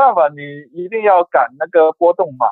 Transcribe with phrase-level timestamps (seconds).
[0.00, 0.40] 办法，你
[0.72, 2.46] 一定要赶那个波动嘛。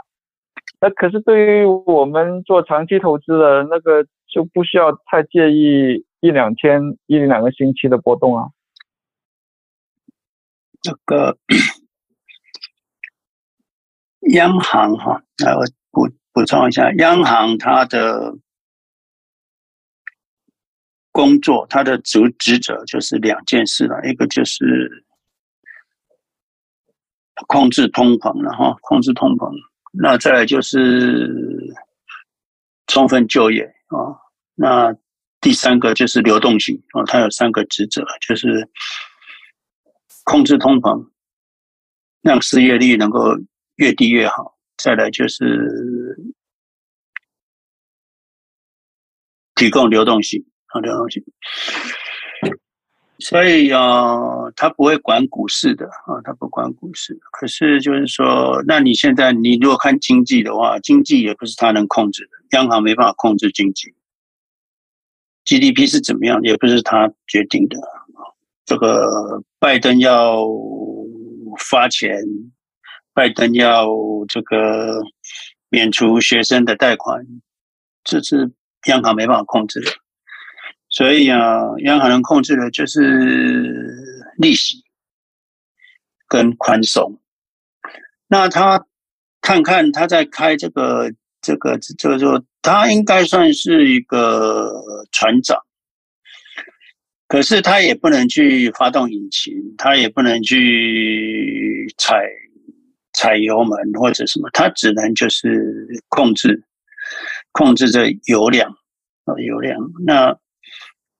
[0.80, 8.48] 那可是对于我们做长期投资的那个就不需要太介意一两天、一两个星期的波动啊。
[10.82, 11.38] 这个
[14.34, 18.36] 央行哈，来我补补充一下，央行它的
[21.10, 25.04] 工作，它的职职责就是两件事了，一个就是
[27.46, 29.50] 控制通膨了哈，控制通膨。
[29.92, 31.32] 那再来就是
[32.86, 34.16] 充分就业啊，
[34.54, 34.94] 那
[35.40, 38.68] 第三个就是流动性啊，它有三个职责，就是
[40.24, 41.08] 控制通膨，
[42.22, 43.36] 让失业率能够
[43.76, 44.58] 越低越好。
[44.76, 46.16] 再来就是
[49.54, 51.24] 提供流动性啊，流动性。
[53.20, 54.16] 所以啊，
[54.54, 57.18] 他不会管股市的啊，他不管股市。
[57.32, 63.92] 可是就是说，那你现在你如果看经济的话，经济也不是他能控制的，央行没办法控制经济。
[65.44, 67.76] GDP 是怎么样，也不是他决定的。
[68.64, 70.44] 这个拜登要
[71.58, 72.22] 发钱，
[73.14, 73.88] 拜登要
[74.28, 75.02] 这个
[75.70, 77.26] 免除学生的贷款，
[78.04, 78.52] 这是
[78.86, 79.90] 央行没办法控制的。
[80.90, 83.94] 所以啊，央行能控制的就是
[84.38, 84.82] 利息
[86.26, 87.20] 跟宽松。
[88.26, 88.86] 那他
[89.42, 95.58] 看看他在开这个这个这个说，他应该算是一个船长，
[97.28, 102.24] 可是他也不能去发动引擎，他也不能去踩
[103.12, 106.64] 踩油门或者什么，他只能就是控制
[107.52, 108.70] 控制这油量
[109.24, 110.34] 啊油量那。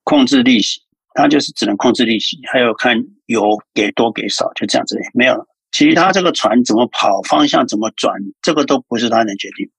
[0.03, 0.81] 控制利息，
[1.13, 2.97] 他就是只能控制利息，还有看
[3.27, 5.45] 油给多给少，就这样子，没有了。
[5.71, 9.69] 其他这个船怎么跑，方向怎么转，这个都不是他能决定。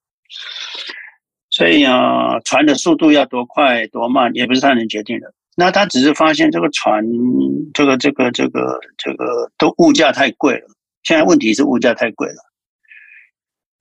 [1.51, 5.35] 所以啊，船的速度要多快多慢，也不是他能决定的。
[5.57, 7.05] 那他只是发现这个船，
[7.75, 10.67] 这个这个这个这个都物价太贵了。
[11.03, 12.50] 现在问题是物价太贵了。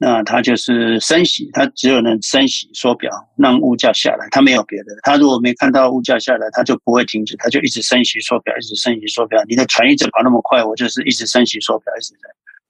[0.02, 4.96] 那他就是升息，他只有能升息缩表，让物价下来，他没有别的。
[5.04, 9.44] 他如果没看到物价下来，他就不会停止，他就一直升息缩表，一直升息缩表。
[9.50, 12.30] 你的船一直跑那么快，我就是一直升息缩表，一直在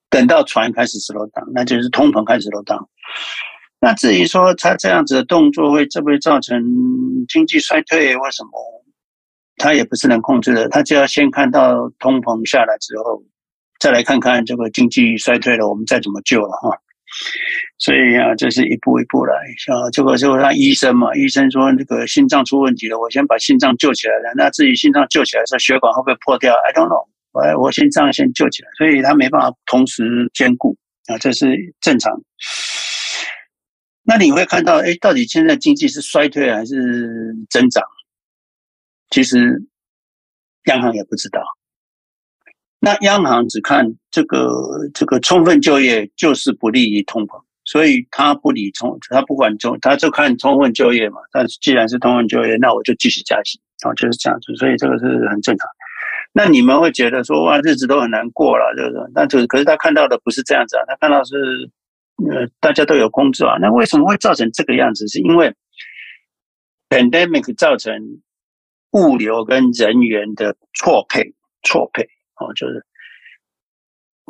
[0.09, 2.83] 等到船开始 slow down，那就是通膨开始 slow down。
[3.79, 6.59] 那至于说他这样子的动作会不会造成
[7.27, 8.17] 经济衰退？
[8.17, 8.49] 为什么？
[9.57, 13.21] 他也不是能控制的，他就要先看到通膨下来之后，
[13.79, 16.75] 再来看看这个经济衰退了，我们再怎么救了哈。
[17.77, 19.35] 所以啊，这是一步一步来。
[19.35, 24.33] 啊，这个就让医生嘛，医生说这个心脏出问题了，我先把心脏救起来了。
[24.35, 27.07] 那至于心脏救起来，的时候血管会不会破掉？I don't know。
[27.31, 30.75] 我我心脏先救起来，所以他没办法同时兼顾
[31.07, 32.11] 啊，这是正常。
[34.03, 37.83] 那你会看到，哎，到底现在经济是衰退还是增长？
[39.11, 39.63] 其实
[40.65, 41.41] 央行也不知道。
[42.81, 44.49] 那央行只看这个
[44.93, 51.17] 这个充分就业就是不利于通膨，所以他不理充，他不管充，他就看充分就业嘛。
[51.33, 54.55] 但是既然是充分就业，那我就继续加息，啊，就是这样子。
[54.55, 55.67] 所以这个是很正常。
[56.31, 59.11] 那你们会觉得说哇，日子都很难过了，就是？
[59.13, 61.35] 那就是可是他看到的不是这样子啊，他看到是
[62.31, 63.57] 呃大家都有工作啊。
[63.59, 65.05] 那为什么会造成这个样子？
[65.09, 65.53] 是因为
[66.87, 67.93] pandemic 造成
[68.91, 72.07] 物流跟人员的错配，错配。
[72.39, 72.85] 哦，就是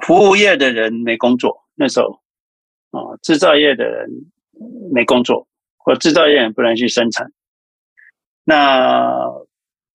[0.05, 2.21] 服务业的人没工作，那时候，
[2.91, 4.09] 啊，制造业的人
[4.91, 5.47] 没工作，
[5.77, 7.31] 或制造业也不能去生产，
[8.43, 9.21] 那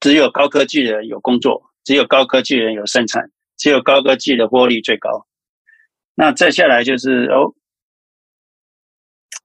[0.00, 5.26] 只有高科技的人有工作，只有高科技人有生产，只有高科技的获利最高。
[6.14, 7.52] 那再下来就是哦，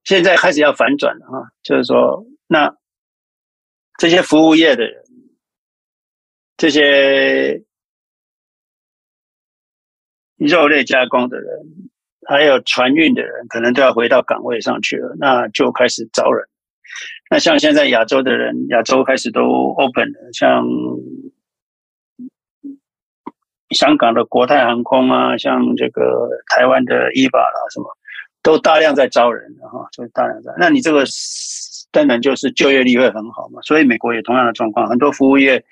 [0.03, 2.72] 现在开始要反转了啊，就是说，那
[3.97, 5.03] 这些服务业的人，
[6.58, 7.63] 这些。
[10.40, 11.50] 肉类加工的人，
[12.28, 16.47] 还有船运的人，可能都要回到岗位上去了，那就开始招人。
[17.30, 19.41] 那像现在亚洲的人，亚洲开始都
[19.78, 20.66] open 了，像
[23.72, 27.85] 香港的国泰航空啊，像这个台湾的 EVA 啦，什么
[28.42, 30.52] 都大量在招人哈，就大量在。
[30.58, 31.03] 那你这个
[31.92, 35.64] 当然就是就业率会很好嘛，所以美国也同样的状况，很多服务业。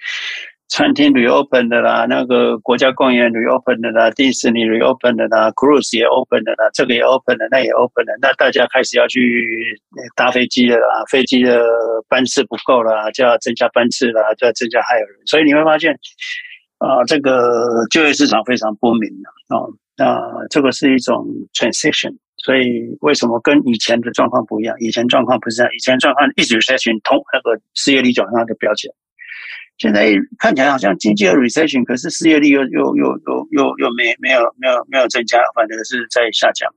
[0.69, 9.79] 餐厅 reopen 的啦，那个国家公园 reopen 的啦，迪士尼 reopen 的啦，cruise 也 open 的啦，这个也 open 的，那也 open 的，那大家开始要去
[10.15, 11.63] 搭飞机的啦，飞机的
[12.09, 15.93] 班次不够了，就要增加班次了，就要增加还有人，所以你会发现，
[16.79, 19.63] 啊，这个就业市场非常不明了啊。
[19.95, 22.13] 那这个是一种 transition，
[22.43, 24.75] 所以为什么跟以前的状况不一样？
[24.79, 28.93] 以前状况不是这样，以前状况一直 recession，通那个失业率就往上就飙起来。
[29.77, 36.71] 现在看起来好像经济有 recession，可是失业率又又又又又又没没有没有没有增加，反正是在下降。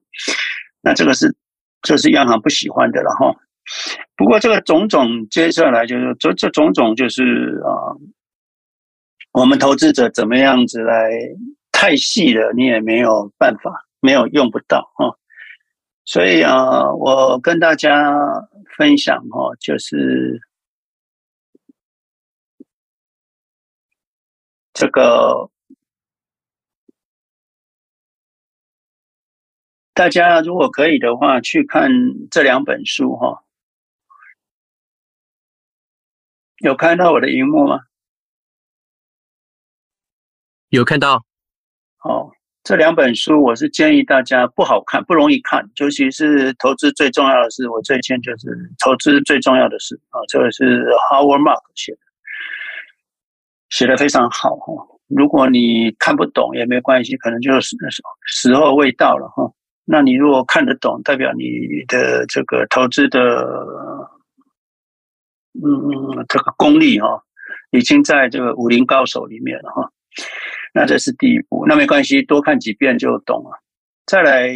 [0.82, 1.34] 那这个是
[1.82, 3.34] 这是央行不喜欢的了哈。
[4.16, 7.96] 不过这个种种接下来就是这这种种就是啊，
[9.32, 11.10] 我们投资者怎么样子来？
[11.72, 15.08] 太细了，你也没有办法，没有用不到啊。
[16.04, 18.12] 所以啊，我跟大家
[18.76, 20.38] 分享哈，就是
[24.72, 25.50] 这个，
[29.92, 31.90] 大家如果可以的话，去看
[32.30, 33.44] 这两本书哈。
[36.58, 37.80] 有看到我的荧幕吗？
[40.68, 41.24] 有看到。
[42.04, 42.30] 哦，
[42.62, 51.98] 这两本书我是建议大家不好看，不容易看，尤其是投资最重要的是，我最近就是投资最重要的是啊，这个是 Howard Marks 写的，
[53.70, 54.74] 写的非常好哈。
[55.08, 57.76] 如果你看不懂也没关系，可能就是
[58.26, 59.50] 时候未到了哈。
[59.84, 61.44] 那你如果看得懂，代表你
[61.88, 63.18] 的这个投资的
[65.54, 67.20] 嗯嗯这个功力哈，
[67.72, 69.90] 已经在这个武林高手里面了哈。
[70.72, 73.50] 那这是第一步，那没关系，多看几遍就懂了。
[74.06, 74.48] 再来，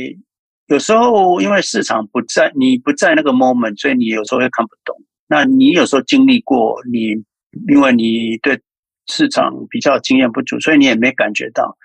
[0.67, 4.97] 有时候因为市场不在，你不在那个 moment，所以你有时候会看不懂。
[5.27, 7.17] 那你有时候经历过，你
[7.69, 8.61] 因为你对
[9.07, 11.77] 市场比较经验不足，所以你也没感觉到，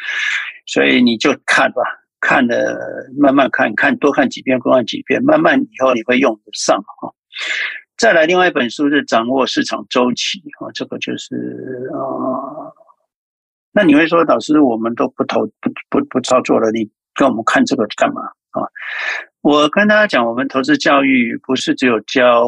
[0.65, 1.81] 所以你就看吧，
[2.19, 2.77] 看了
[3.17, 7.13] 慢慢看，看多看几遍，多看几遍，慢慢以后你会用得上哈。
[7.97, 11.35] 再来，另外一本书是掌握市场周期啊，这个就是
[11.93, 12.71] 啊。
[13.71, 18.21] 那你会说，老师，我们都不投不不不操作了，你跟我们看这个干嘛
[18.51, 18.63] 啊？
[19.41, 22.45] 我跟大家讲，我们投资教育不是只有教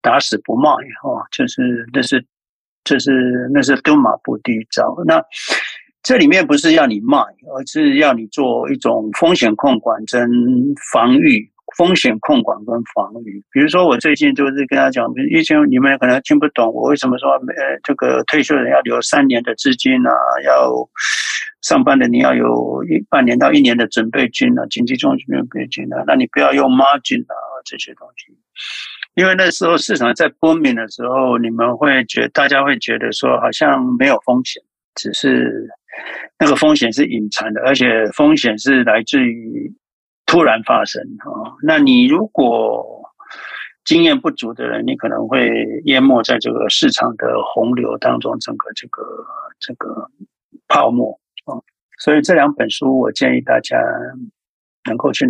[0.00, 0.70] 打死不卖
[1.02, 2.24] 哦，就是那是
[2.84, 3.10] 这是
[3.52, 4.94] 那是蹲马步第一招。
[5.06, 5.20] 那
[6.02, 10.30] 这里面不是要你卖，而是要你做一种风险控管跟
[10.92, 11.50] 防御。
[11.78, 20.12] 风险控管跟防御，比如说我最近就是跟他讲，以前你们可能听不懂我为什么说，呃，这个退休人要留三年的资金啊，
[20.44, 20.70] 要
[21.62, 27.34] 上班的你要有一半年到一年的准备金啊，紧急中准备金啊，那你不要用 margin 啊
[27.64, 28.32] 这些东西，
[29.14, 34.62] 因为那时候市场在波明的时候，你们会觉大家会觉得说好像没有风险，
[34.94, 35.68] 只是
[36.38, 39.72] 那个风险是隐藏的，而且风险是来自于。
[40.26, 43.02] 突然发生哈，那你如果
[43.84, 45.48] 经验不足的人，你可能会
[45.84, 49.02] 淹没在这个市场的洪流当中，整个这个
[49.60, 50.10] 这个
[50.66, 51.12] 泡沫
[51.44, 51.60] 啊。
[51.98, 53.76] 所以这两本书，我建议大家
[54.86, 55.26] 能够去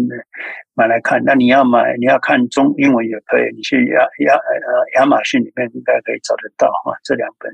[0.74, 1.22] 买来看。
[1.24, 6.96] 那你要买，你要看中英文也可以，你去亚亚呃亚马逊里面应该可以找得到哈。
[7.02, 7.52] 这两本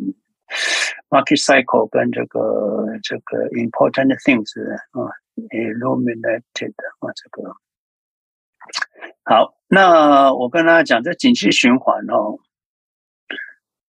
[1.08, 4.50] Market Cycle 跟这个这个 Important Things
[4.92, 5.10] 啊。
[5.40, 7.56] Illuminated 啊，这个
[9.24, 9.54] 好。
[9.68, 12.36] 那我跟大家讲，这景气循环哦，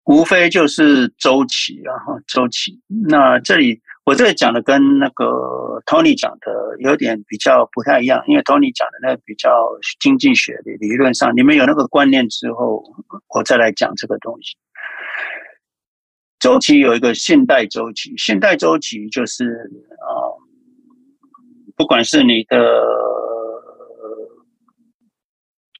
[0.05, 2.79] 无非就是周期啊，哈，周期。
[3.05, 5.25] 那这里我这里讲的跟那个
[5.85, 9.67] Tony 讲的有点比较不太一样，因为 Tony 讲的那个比较
[9.99, 12.83] 经济学的理论上，你们有那个观念之后，
[13.29, 14.57] 我再来讲这个东西。
[16.39, 19.45] 周期有一个信贷周期，信贷周期就是
[19.99, 20.39] 啊。
[21.77, 22.59] 不管是你的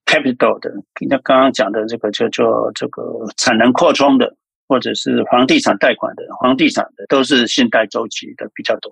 [0.06, 0.72] capital 的，
[1.08, 3.04] 那刚刚讲的这个叫做这个
[3.38, 4.36] 产能扩充的，
[4.72, 8.90] 或者是房地产贷款的，房地产的都是信贷周期的比较多。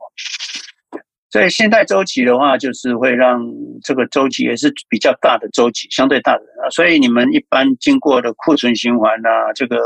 [1.32, 3.42] 所以信贷周期的话，就是会让
[3.82, 6.70] 这个周期也是比较大的周期，相对大的啊。
[6.70, 9.78] 所以你们一般经过的库存循环啊，这个。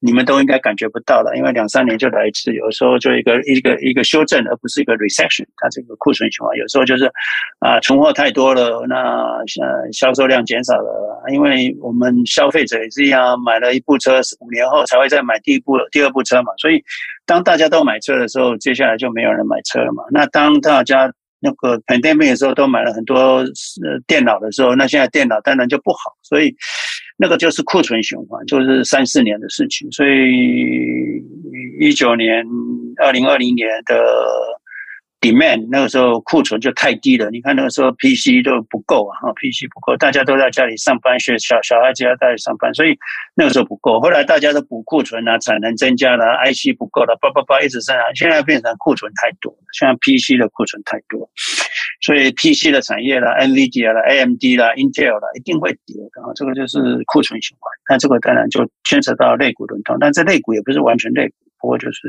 [0.00, 5.44] 你们都应该感觉不到了，因为两三年就来一次，有时候就一个一个一个修正，而不是一个 recession。
[5.56, 7.10] 它这个库存循环有时候就是
[7.58, 16.52] 啊，存货太多了，那呃销售量减少了，因为我们消费者也是一样，买了一部车，五年后才会再买第一部、第二部车嘛。
[16.58, 16.80] 所以
[17.26, 20.04] 当大家都买车的时候，接下来就没有人买车了嘛。
[20.12, 26.54] 那当大家那个 pandemic 的时候都买了很多呃电脑的时候，那现在电脑当然就不好，所以。
[27.20, 29.90] 那个就是库存循环，就是三四年的事情。
[29.90, 31.20] 所以
[31.80, 32.46] 一九年、
[33.02, 34.00] 二零二零年的
[35.20, 42.96] demand 那个时候库存就太低了，你看那个时候 PC 都不够啊，，PC 不够，大家都在家里上班，学小小孩子要在上班，所以
[43.34, 43.98] 那个时候不够。
[43.98, 51.28] 后来大家都补库存啊，产能增加了，IC 不够了，叭叭叭一直上来，现在变成库存太多了，现在 PC 的库存太多，
[52.00, 57.72] 所以 PC 的产业啦，NVIDIA 啦，AMD 啦，Intel 啦，一定会跌的啊，这个就是库存循环。
[57.90, 62.08] 那这个当然就牵扯到类股轮动，但这类股也不是完全类股，不过就是。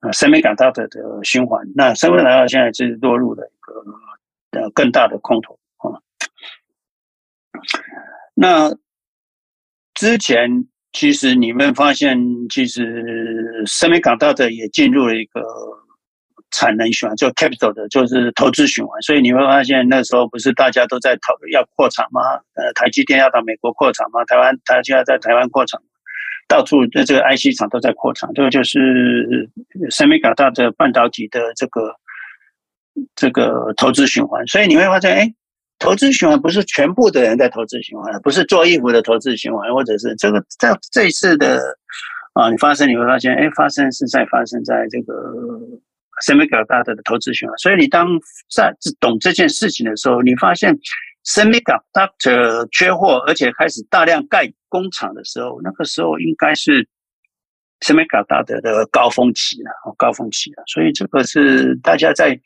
[0.00, 6.00] 啊，Semiconductor 的循环，那 Semiconductor 现在是落入了一个呃更大的空头啊。
[8.34, 8.74] 那
[9.94, 15.42] 之前其实你们发现，其实 Semiconductor 也进入了一个
[16.50, 19.00] 产能循环，就 Capital 的，就是投资循环。
[19.02, 22.20] 所以你会发现，那时候不是大家都在讨论要扩产吗？
[22.54, 24.24] 呃，台积电要到美国扩产吗？
[24.24, 25.80] 台湾台积电在台湾扩厂。
[26.50, 29.48] 到处的这个 IC 厂都在扩厂，这个就是
[29.88, 31.94] Semiconductor 的半导体的这个
[33.14, 34.44] 这个投资循环。
[34.48, 35.32] 所以你会发现，哎，
[35.78, 41.60] 投资循环不是全部的人在投资循环，不是做衣服的投资循环，或者是这个在这一次的
[42.32, 45.14] 啊，你发生你会发现，哎，发生是在发生在这个
[46.26, 47.56] Semiconductor 的投资循环。
[47.58, 48.08] 所以你当
[48.52, 50.76] 在懂这件事情的时候，你发现。
[51.22, 56.88] Semiconductor 缺货，而且开始大量盖工厂的时候，那个时候应该是
[57.80, 60.62] s e m i c o n d u t 的高峰期了，高峰期了。
[60.66, 62.40] 所以这个是大家在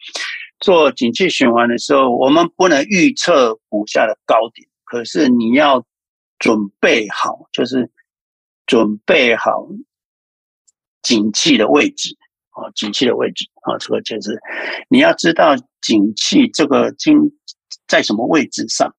[0.58, 5.86] 做景气循环的时候，我们不能预测股价的高点，可是你要
[6.40, 7.88] 准备好，就是
[8.66, 9.68] 准备好
[11.02, 12.16] 景气的位置
[12.50, 14.40] 啊，景气的位置啊，这个就是
[14.88, 17.30] 你要知道景气这个经。
[17.86, 18.94] 在什么位置上？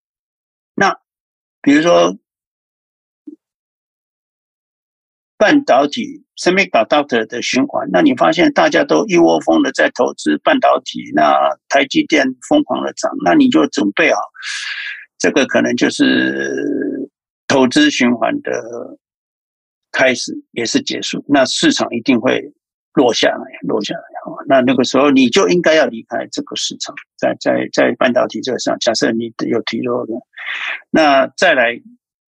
[0.76, 0.96] 那
[1.62, 2.16] 比如说
[5.38, 11.38] 半导体 （semiconductor） 的循环，那你发现大家都一窝蜂的在投资半导体，那
[11.70, 14.20] 台积电疯狂的涨，那你就准备好，
[15.18, 17.10] 这个可能就是
[17.48, 18.98] 投资循环的
[19.92, 21.24] 开始，也是结束。
[21.28, 22.54] 那市场一定会。
[22.96, 24.40] 落下来，落下来啊！
[24.48, 30.14] 那那个时候你就应该要离开这个市场，在在在半导体这个上，假设你有提落的，
[30.92, 31.78] 那再来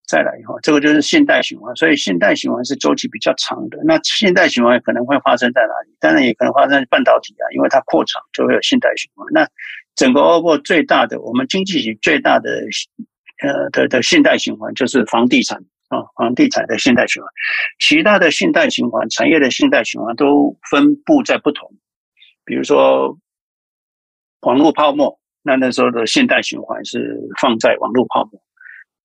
[0.08, 1.76] 再来以后，这个就是现代循环。
[1.76, 3.78] 所以现代循环是周期比较长的。
[3.84, 5.96] 那现代循环可能会发生在哪里？
[6.00, 9.28] 当然也可能发生在半导体啊，因为它扩厂就会有现代循环。
[9.32, 9.48] 那
[9.96, 12.50] 整个欧洲最大的，我们经济体最大的
[13.44, 15.62] 呃的的现代循环就是房地产。
[15.90, 17.32] 啊，房地产的现代循环，
[17.80, 21.72] 其他的现代循环产业的现代循环都分布在不同，
[22.44, 23.18] 比如说
[24.42, 28.42] 网络泡沫，那那时候的现代循环是放在网络泡沫，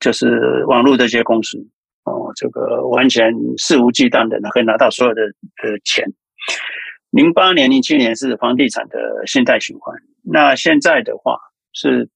[0.03, 1.57] 就是网络这些公司
[2.05, 6.05] 哦，这个完全肆无忌惮的可以拿到所有的的钱。
[7.11, 11.39] 零八年、零七年是房地产的信贷循环，那现在的话
[11.73, 12.09] 是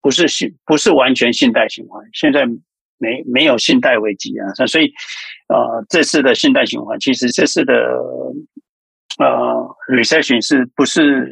[0.00, 2.04] 不是信不是完全信贷循环？
[2.12, 2.46] 现在。
[2.98, 4.86] 没没有信贷危机啊，所以，
[5.48, 7.74] 呃，这次的信贷循环，其实这次的
[9.18, 11.28] 呃 recession 是不是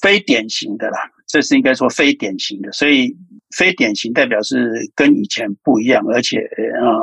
[0.00, 0.98] 非典型的啦？
[1.30, 3.16] 这是应该说非典型的，所以
[3.56, 6.38] 非典型代表是跟以前不一样，而且
[6.80, 6.98] 呃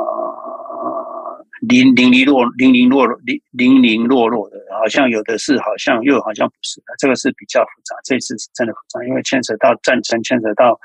[1.62, 7.96] 零零零落零零落零零零落落的，好像有的是，好像又好像不是，这个是比较复杂。
[8.04, 10.78] 这次是真的复杂，因为牵扯到战争，牵扯到。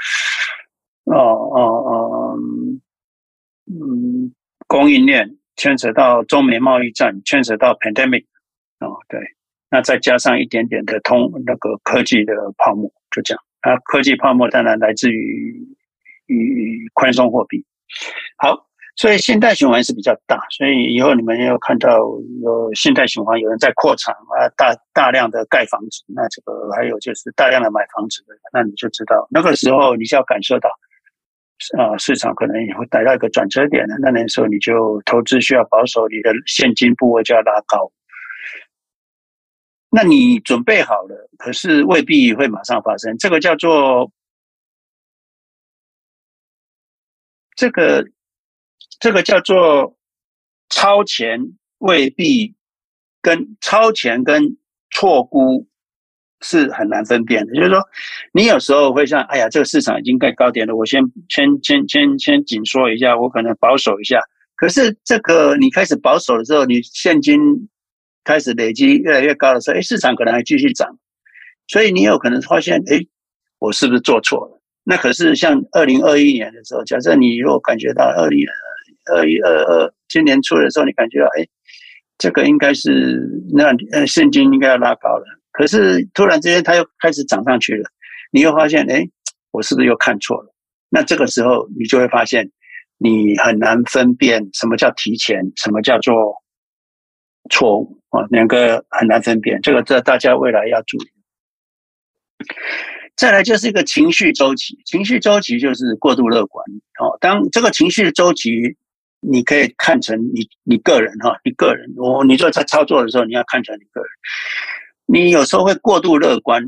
[1.06, 2.38] 哦哦哦，
[3.68, 4.34] 嗯，
[4.68, 8.24] 供应链牵扯到中美贸易战，牵扯到 pandemic，
[8.80, 9.20] 哦，对，
[9.70, 13.44] 那再加上一点点的通那个科技的泡沫，就这样。
[13.62, 15.56] 啊，科技泡沫当然来自于
[16.26, 17.64] 于宽松货币。
[18.38, 18.68] 好，
[18.98, 22.00] 所以信贷循环是比较大，所以以后你们要看到
[22.42, 30.70] 有现代循环，有人在扩产啊，大大量的盖房子，那这个还有就是大量的买房子的，那你就知道那个时候你就要感受到。
[31.78, 37.90] 啊，市场可能也会达到一个转折点的，那那时候你就投资需要保守，你的现金部位就要拉高。
[39.94, 43.16] 那你准备好了，可是未必会马上发生。
[43.20, 44.12] 这个叫做
[47.56, 48.04] 这个
[49.00, 49.96] 这个叫做
[50.70, 51.40] 超前，
[51.78, 52.56] 未必
[53.22, 54.58] 跟超前跟
[54.90, 55.68] 错估。
[56.46, 57.82] 是很难分辨的，就是说，
[58.34, 64.20] 你有时候会像，哎呀，这个市场已经盖高点了，我先先先先先紧缩一下，我可能保守一下。
[64.58, 67.40] 可是这个你开始保守的时候，你现金
[68.24, 70.98] 开始累积越来越高的时候，哎，市场可能还继续涨，
[71.68, 73.00] 所以你有可能发现，哎，
[73.60, 74.62] 我是不是做错了？
[74.84, 78.46] 那可是像二零二一年的时候，假设你如果感觉到二零
[79.14, 81.46] 二一二二今年初的时候，你感觉到，哎。
[82.20, 83.20] 这个应该是
[83.54, 85.26] 那呃现金应该要拉高了。
[85.52, 87.90] 可是突然之间它又开始涨上去了，
[88.32, 89.04] 你又发现，哎，
[89.52, 90.56] 我是不是又看错了？
[90.90, 92.50] 那这个时候你就会发现，
[93.00, 96.34] 你很难分辨什么叫提前，什么叫做
[97.50, 99.62] 错误啊，两个很难分辨。
[99.62, 101.08] 这个这大家未来要注意。
[103.16, 106.66] 再来就是一个情绪周期，情绪周期就是过度乐观
[107.00, 107.16] 哦。
[107.22, 108.50] 当这个情绪的周期，
[109.20, 114.10] 你可以看成你你个人哈，你个人，我你做在操作的时候，你要看成你个人。
[115.06, 116.64] 你有时候会过度乐观，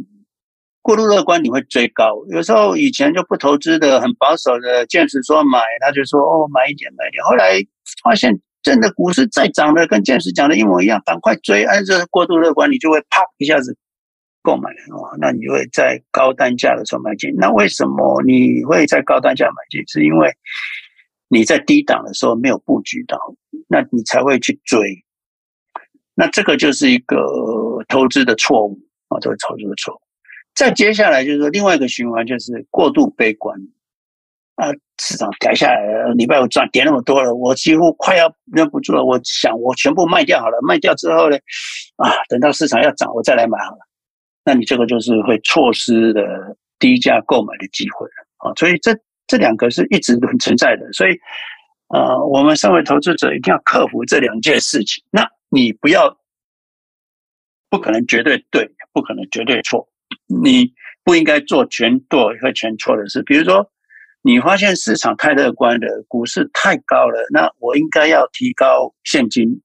[0.81, 2.23] 过度乐观你会追高。
[2.29, 7.23] 有时候以前就不投资的很保守的，坚持说买，他就说哦买一点买一点。
[7.23, 7.59] 后来
[8.03, 11.63] 发现真的股市再涨的跟见识讲的一模一样，赶快追。
[11.65, 13.77] 按这过度乐观，你就会啪一下子。
[14.41, 17.33] 购买哦，那你会在高单价的时候买进。
[17.35, 19.87] 那为什么你会在高单价买进？
[19.87, 20.31] 是因为
[21.27, 23.19] 你在低档的时候没有布局到，
[23.67, 24.79] 那你才会去追。
[26.15, 27.17] 那这个就是一个
[27.87, 28.79] 投资的错误
[29.09, 30.01] 啊，这个投资的错误。
[30.53, 33.59] 再接下来就是说另外一个循环，就是过度悲观
[34.55, 39.03] 啊，市场跌下来了，礼拜五赚跌那么多了，我几乎快要忍不住了。
[39.03, 41.37] 我想我全部卖掉好了，卖掉之后呢，
[41.97, 43.79] 啊，等到市场要涨，我再来买好了。
[44.45, 46.21] 那你这个就是会错失的
[46.79, 48.53] 低价购买的机会了啊！
[48.55, 48.95] 所以这
[49.27, 51.11] 这两个是一直都存在的，所以
[51.89, 55.03] 呃，我们身为投资者一定要克服这两件事情。
[55.11, 56.15] 那你不要，
[57.69, 59.87] 不可能绝对对，不可能绝对错，
[60.27, 60.71] 你
[61.03, 63.23] 不应该做全对和全错的事。
[63.23, 63.69] 比如说，
[64.25, 69.61] 你发现市场太乐观了，股市太高了，那我应该要提高现金。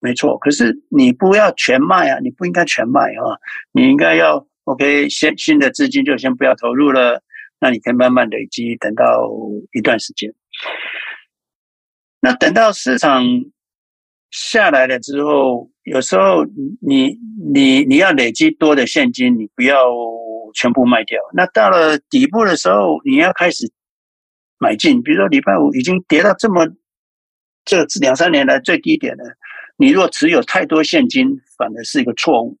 [0.00, 2.18] 没错，可是你不要全卖啊！
[2.20, 3.40] 你不应该全卖啊！
[3.72, 7.22] 你应该要 OK，先新的资金就先不要投入了，
[7.58, 9.26] 那你可以慢慢累积，等到
[9.72, 10.30] 一段时间。
[12.20, 13.24] 那等到市场
[14.30, 16.44] 下来了之后，有时候
[16.82, 17.18] 你
[17.50, 19.86] 你你要累积多的现金，你不要
[20.54, 21.18] 全部卖掉。
[21.32, 23.72] 那到了底部的时候，你要开始
[24.58, 25.02] 买进。
[25.02, 26.66] 比如说礼拜五已经跌到这么
[27.64, 29.24] 这两三年来最低点了。
[29.76, 32.56] 你若持有太多现金，反而是一个错误。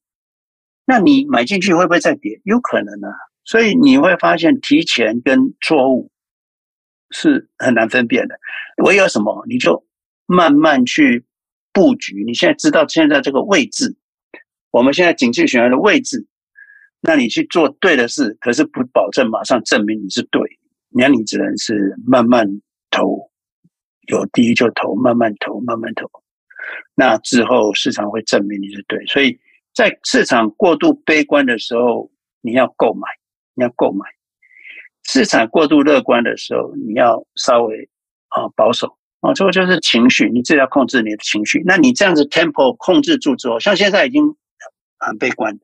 [0.84, 2.40] 那你买进去会不会再跌？
[2.44, 3.10] 有可能啊。
[3.44, 6.10] 所以你会发现提前跟错误
[7.10, 8.38] 是很难分辨的。
[8.84, 9.86] 唯有什么，你就
[10.26, 11.24] 慢慢去
[11.72, 12.24] 布局。
[12.26, 13.96] 你现在知道现在这个位置，
[14.70, 16.26] 我们现在景气选择的位置，
[17.00, 20.42] 那你去做对的事，可是不保证马上证明你是对。
[20.90, 22.46] 那你只能是慢慢
[22.90, 23.30] 投，
[24.08, 26.10] 有第一就投，慢慢投，慢慢投。
[26.94, 29.38] 那之后市场会证明你是对，所以
[29.74, 33.06] 在市场过度悲观的时候，你要购买，
[33.54, 34.04] 你要购买；
[35.04, 37.88] 市场过度乐观的时候，你要稍微
[38.28, 39.32] 啊保守啊。
[39.34, 41.62] 这个就是情绪，你自己要控制你的情绪。
[41.64, 44.34] 那你这样子 tempo 控制住之后，像现在已经
[44.98, 45.56] 很悲观，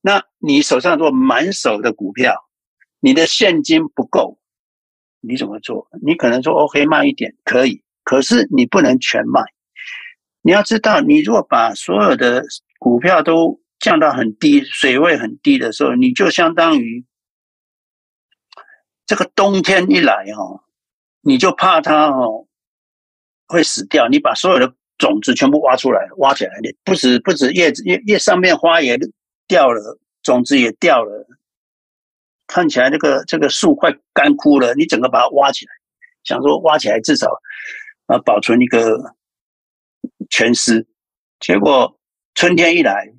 [0.00, 2.34] 那你手上做满手的股票，
[3.00, 4.38] 你的现金不够，
[5.20, 5.88] 你怎么做？
[6.02, 9.42] 你可能说 OK 慢一点可以，可是你不能全卖。
[10.42, 12.42] 你要知道，你如果把所有的
[12.78, 17.04] 股票都降到很低，水位很低的时候，你就相当于
[19.06, 20.62] 这个冬天一来哦，
[21.20, 22.46] 你就怕它哦
[23.46, 24.08] 会死掉。
[24.08, 28.98] 你把所有的种子全部挖出来，挖起来，你不止不止叶子叶叶上面花也
[29.46, 31.26] 掉了，种子也掉了，
[32.50, 34.74] 看起来这个这个树快干枯了。
[34.74, 35.72] 你整个把它挖起来，
[36.24, 37.30] 想说挖起来至少
[38.06, 39.14] 啊保存一个。
[40.32, 40.86] 全尸，
[41.40, 41.98] 结果
[42.34, 43.12] 春天一来，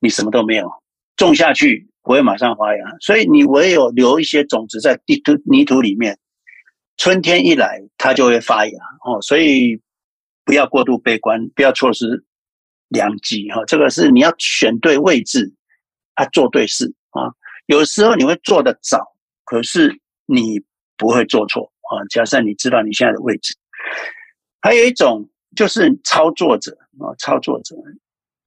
[0.00, 0.66] 你什么都没有，
[1.14, 6.18] 种下去不会马上发芽，所以你唯有留一些种子在地土泥土里面，
[6.96, 9.20] 春天一来它就会发芽哦。
[9.20, 9.78] 所以
[10.44, 12.24] 不要过度悲观，不要错失
[12.88, 13.62] 良机哈。
[13.66, 15.52] 这个是你要选对位置，
[16.14, 17.28] 啊，做对事啊。
[17.66, 20.60] 有时候你会做得早，可是你
[20.96, 22.02] 不会做错啊。
[22.10, 23.54] 假设你知道你现在的位置，
[24.60, 25.28] 还有一种。
[25.54, 27.74] 就是操作者啊，操作者，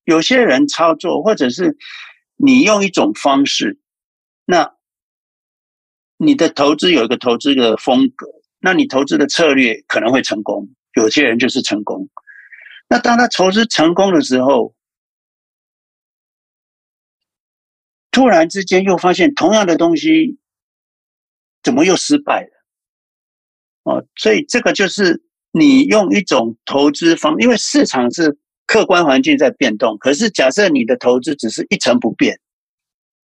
[0.04, 1.76] 有些人操作，或者是
[2.36, 3.80] 你用一种方式，
[4.46, 4.76] 那
[6.18, 8.28] 你的投资有一个投资的风格，
[8.60, 10.70] 那你投资的策略可能会成功。
[10.94, 12.08] 有些人就是成功，
[12.88, 14.76] 那当他投资成功的时候，
[18.12, 20.38] 突然之间又发现同样的东西
[21.64, 22.50] 怎么又失败了？
[23.84, 25.24] 哦，所以这个就是。
[25.52, 32.40] 你用一种投资方，因为市场是客观环境在变动，可是假设你的投资只是一成不变，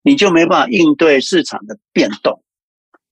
[0.03, 2.43] 你就没办法应对市场的变动。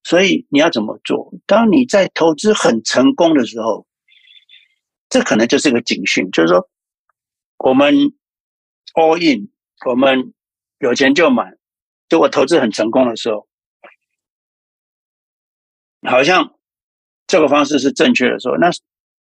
[0.04, 1.34] 所以你要怎么做？
[1.48, 3.88] 当你在投资很成功的时候，
[5.10, 6.70] 这可能就是个警讯，就是说
[7.58, 7.96] 我们
[8.94, 9.50] all in，
[9.88, 10.36] 我们
[10.78, 11.52] 有钱就买，
[12.10, 13.48] 结果投资很成功的时候，
[16.08, 16.56] 好像
[17.28, 18.70] 这个方式是正确的时候，那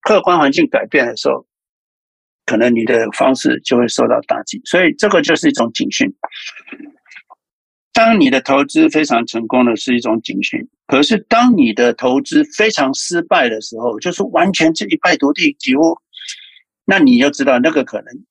[0.00, 1.46] 客观环境改变的时候，
[2.46, 4.60] 可能你的方式就会受到打击。
[4.64, 6.10] 所以这个就是一种警讯。
[7.92, 15.98] 当你的投资非常成功的是一种警讯，可是当你的投资非常失败的时候，就是完全是一败涂地，几乎，
[16.84, 18.24] 那你就知道那个可能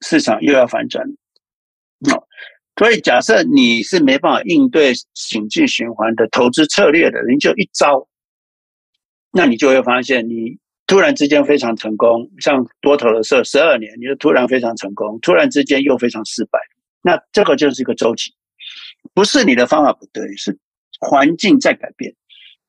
[0.00, 1.06] 市场又要反转。
[2.78, 8.08] 所以假设你是没办法应对景气循环的投资策略的，你就一招，
[9.32, 16.58] 那你就会发现你突然之间非常成功，像多头的时候十二年，你就突然非常成功，突然之间又非常失败。
[17.02, 18.32] 那这个就是一个周期，
[19.12, 20.56] 不是你的方法不对，是
[21.00, 22.14] 环境在改变。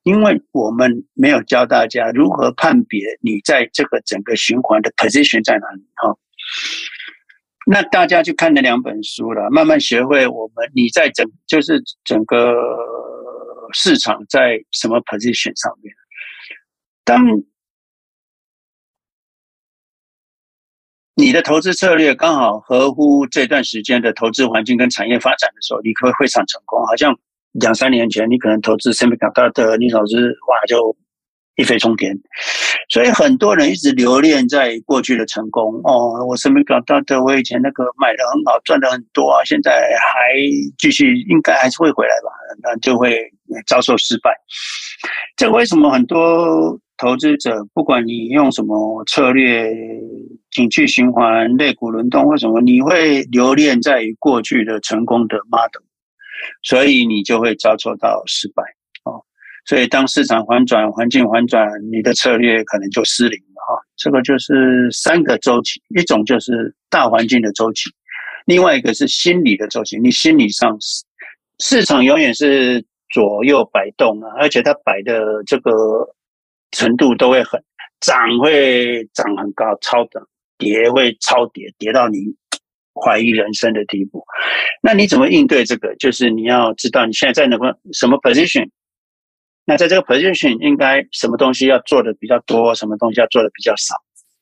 [0.04, 6.18] 因为我们没有教大家如何判别你在这个整个循环的 position 在哪里哈。
[7.72, 12.52] 那大家就看那两本书了，慢慢学会我们你在整就是整个
[13.74, 15.94] 市场在什么 position 上面。
[17.06, 17.24] 当
[21.14, 26.84] 你的投资策略刚好合乎这段时间的投资环境跟产业发展的时候，你可会非常成功。
[26.88, 27.16] 好像
[27.52, 30.16] 两三年前，你可能投资 semiconductor，你投资
[30.48, 30.98] 哇就
[31.60, 32.18] 一飞冲天。
[32.90, 40.34] 所以很多人一直留恋在过去的成功哦，我身边搞到的我以前那个买的很好，赚的很多啊，现在还
[40.78, 42.32] 继续，应该还是会回来吧？
[42.64, 43.20] 那就会
[43.68, 44.32] 遭受失败。
[45.36, 46.80] 这为什么很多？
[47.02, 49.74] 投资者，不管你用什么策略，
[50.52, 55.82] 景气循环、类股轮动，为什么你会留恋在于过去的成功的 model，
[56.62, 58.64] 所以你就会遭受到失败。
[59.70, 63.80] 所以当市场反转、环境反转，你的策略可能就失灵了哈。
[63.98, 67.84] 这个就是三个周期，一种就是大环境的周期，
[68.48, 70.00] 另外一个是心理的周期。
[70.00, 71.06] 你心理上市
[71.60, 75.72] 市场永远是左右摆动啊，而且它摆的这个。
[76.72, 77.60] 程度都会很
[78.00, 80.22] 涨，会涨很高，超涨；
[80.60, 82.18] 跌会超跌，跌到你
[82.94, 84.24] 怀疑人生的地步。
[84.84, 85.96] 那你怎么应对这个？
[85.96, 88.70] 就是你要知道你现在在哪个什么 position。
[89.70, 93.94] 那在这个 position 应该什么东西要做的比较多，什么东西要做的比较少？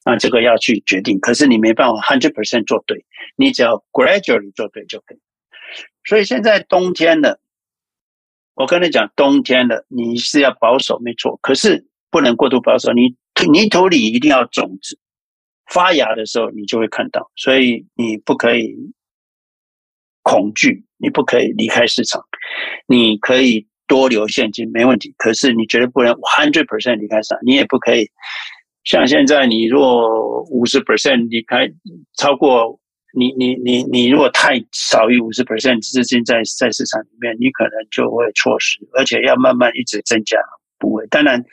[0.05, 1.19] 那这个要去决定。
[1.19, 5.19] 可是你没办法 hundred percent 做对，你只要 gradually 做对就可以。
[6.05, 7.41] 所以现在冬天了，
[8.53, 11.85] 我跟你讲，冬天了，你是要保守没错，可是。
[12.09, 13.17] 不能过度保守，你
[13.51, 14.97] 泥土里一定要种子
[15.65, 17.29] 发芽的时候，你就会看到。
[17.35, 18.73] 所以你不可以
[20.23, 22.23] 恐惧，你不可以离开市场，
[22.87, 25.13] 你可以多留现金没问题。
[25.17, 28.09] 可是你绝对不能 hundred percent 离开市场，你也不可以
[28.83, 31.69] 像现在，你若五十 percent 离开，
[32.17, 32.79] 超过
[33.17, 40.37] 你你你你如果太少于五十 percent 资金在在市场里面，你可能就会错失，而且要慢慢一直增加。
[40.79, 41.43] 部位，当然，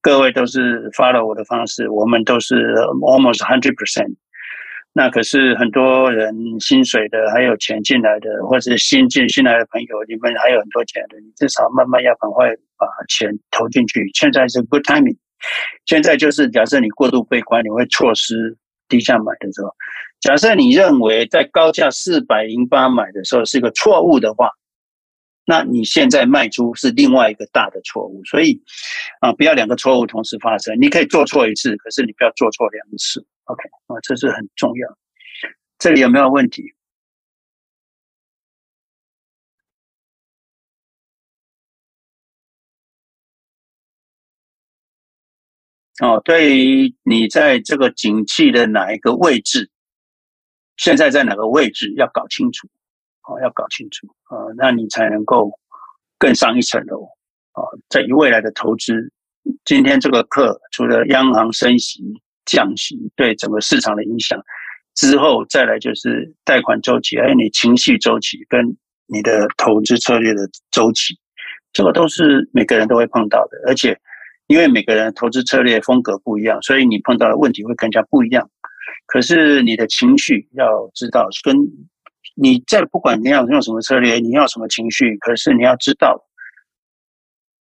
[0.00, 2.56] 各位都是 follow 我的方式，我们都是
[3.00, 4.16] almost hundred percent。
[4.92, 14.08] 那可是很多人薪水的，还有钱进来的，或者是新进新来的朋友，你们还有很多钱的，你至少慢慢要赶快把钱投进去。
[14.14, 15.16] 现在是 good timing，
[15.86, 18.56] 现在就是假设你过度悲观，你会错失
[18.88, 19.70] 低价买的时候。
[20.20, 24.50] 假设你认为在高价四百零八买的时候是一个错误的话。
[25.44, 28.62] 那你现在卖出是另外一个大的错误，所以
[29.20, 30.72] 啊，不要两个错误同时发生。
[30.80, 33.26] 你可以做错一次，可是你不要做错两次。
[33.44, 34.98] OK 啊，这是很重要。
[35.78, 36.62] 这里有没有问题？
[46.00, 49.70] 哦，对于你在这个景气的哪一个位置，
[50.76, 52.68] 现在在哪个位置，要搞清楚。
[53.24, 55.56] 哦，要搞清楚啊，那你才能够
[56.18, 57.04] 更上一层楼
[57.52, 57.62] 啊！
[57.88, 59.12] 在于未来的投资，
[59.64, 62.02] 今天这个课除了央行升息、
[62.46, 64.40] 降息对整个市场的影响
[64.94, 68.76] 之后，再来就是贷款周期，还有你情绪周期跟
[69.06, 71.18] 你的投资策略的周期，
[71.72, 73.58] 这个都是每个人都会碰到的。
[73.66, 73.98] 而且，
[74.46, 78.50] 因为每个人投资策略风格不一样，所以你碰到的问题会更加不一样。
[79.06, 81.56] 可是你的情绪要知道跟。
[82.34, 86.18] 你在不管你要用什么策略，你要什么情绪，可是你要知道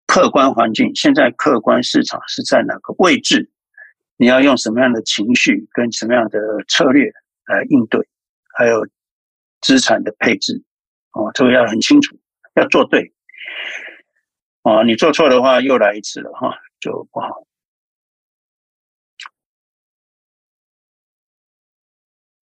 [0.06, 3.50] 客观环境，现在客观市场是在哪个位置，
[4.22, 7.10] 你要用什么样的情绪跟什么样的策略
[7.46, 8.06] 来应对，
[8.54, 8.86] 还有
[9.62, 10.62] 资产的配置，
[11.14, 12.20] 哦，这个要很清楚，
[12.56, 13.14] 要做对，
[14.64, 17.28] 哦，你做错的话又来一次了哈，就不好。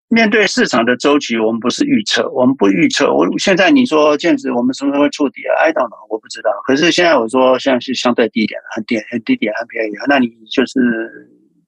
[0.08, 3.14] 面对市场的周期，我们不是预测，我们不预测。
[3.14, 6.50] 我现在你说这样子，我们什么时候会触底啊？I don't know，我不知道。
[6.66, 9.92] 可是现在我说，现在是相对低点，很低很低点，很便宜。
[10.08, 10.80] 那你就是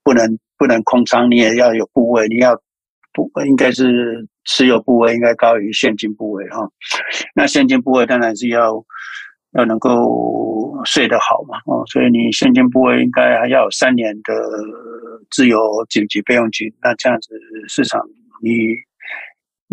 [0.05, 2.55] 不能不能空仓，你也要有部位，你要
[3.13, 6.69] 不应该是持有部位应该高于现金部位哈。
[7.35, 8.73] 那现金部位当然是要
[9.53, 14.35] 要能够睡得好嘛，哦，所以你现金部位应该还要有三年的
[15.31, 17.35] 自由紧急备用金，那这样子
[17.69, 18.01] 市场。
[18.45, 18.51] 你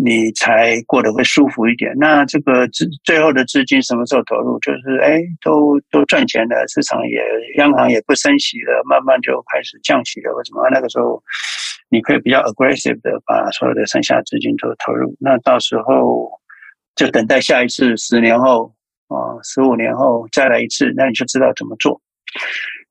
[0.02, 1.92] 你才过得会舒服一点。
[1.98, 4.58] 那这个资最后的资金什么时候投入？
[4.60, 7.22] 就是哎，都都赚钱了，市场也
[7.58, 10.32] 央行也不升息了，慢慢就开始降息了。
[10.34, 10.66] 为什么？
[10.70, 11.22] 那个时候
[11.90, 15.14] 你可以比较 aggressive 的把所有的剩下资金都投入。
[15.20, 16.30] 那到时候
[16.96, 18.72] 就等待下一次十年后
[19.08, 22.00] 啊，十五年后再来一次，那你就知道怎么做。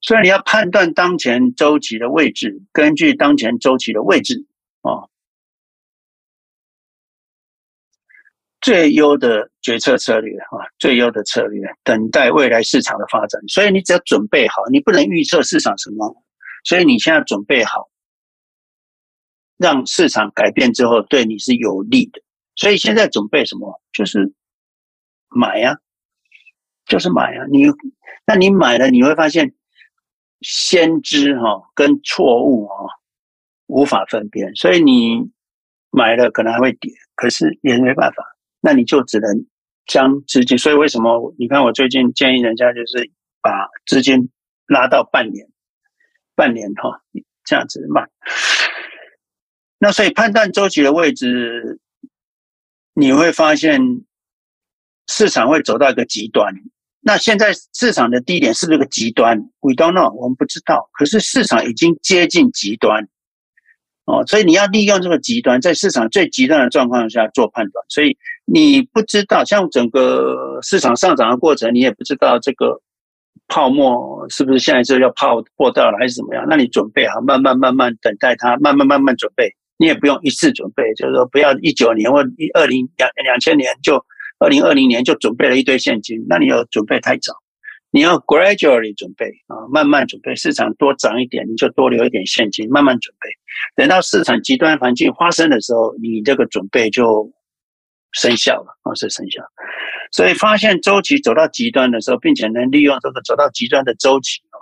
[0.02, 4.45] 所以你要判断当前周期的位置，根据当前周期的位置
[4.84, 5.10] 啊。
[8.62, 13.41] 最优的决策策略啊，最优的策略，等待未来市场的发展。
[13.48, 16.24] 所以你只要准备好，你不能预测市场什么，
[16.65, 17.89] 所以你现在准备好，
[19.58, 22.22] 让市场改变之后对你是有利的。
[22.56, 23.82] 所以现在准备什么？
[23.93, 24.34] 就是
[25.30, 25.78] 买呀，
[26.86, 27.45] 就是买呀。
[27.50, 27.63] 你
[28.26, 29.54] 那你买了，你会发现
[30.41, 32.88] 先知哈跟错误哈
[33.67, 35.32] 无法分辨，所以你
[35.91, 38.36] 买了可能还会跌，可是也没办法。
[38.62, 39.45] 那你就只能
[39.86, 43.10] 将资金，所以为什么你看我最近建议人家就是
[43.41, 44.30] 把资金
[44.67, 45.48] 拉到半年，
[46.36, 47.02] 半年哈
[47.43, 48.06] 这样子卖。
[49.80, 51.80] 那所以判断周期的位置，
[52.93, 53.80] 你会发现
[55.08, 56.54] 市场会走到一个极端。
[57.02, 60.89] 那现在市场的低点是不是个极端？We don't know，我们不知道。
[60.91, 63.08] 可是市场已经接近极端。
[64.04, 67.86] 哦，所以你要利用这个极端，在市场最极端的状况下做判断。
[67.88, 68.17] 所以
[68.52, 72.82] 你不知道，像整个市场上涨的过程，你也不知道这个
[73.48, 76.46] 泡沫是不是现在就要泡破掉了，还是怎么样？
[76.50, 79.54] 那你准备好，慢慢慢慢等待它，慢慢慢慢准备。
[79.78, 84.04] 你也不用一次准备，就是说不要一九年或一二零两两千年就
[84.40, 87.34] 二零二零年就准备了一堆现金，那你要准备太早。
[87.92, 90.36] 你要 gradually 准备啊，慢慢准备。
[90.36, 93.30] 市场多涨一点，你就多留一点现金，慢慢准备。
[93.76, 97.32] 等到市场极端环境发生的时候，你这个准备就
[98.13, 99.43] 生效了啊，是生效。
[100.12, 104.58] 所以发现周期走到极端的时候，并且能利用这个走到极端的周期啊，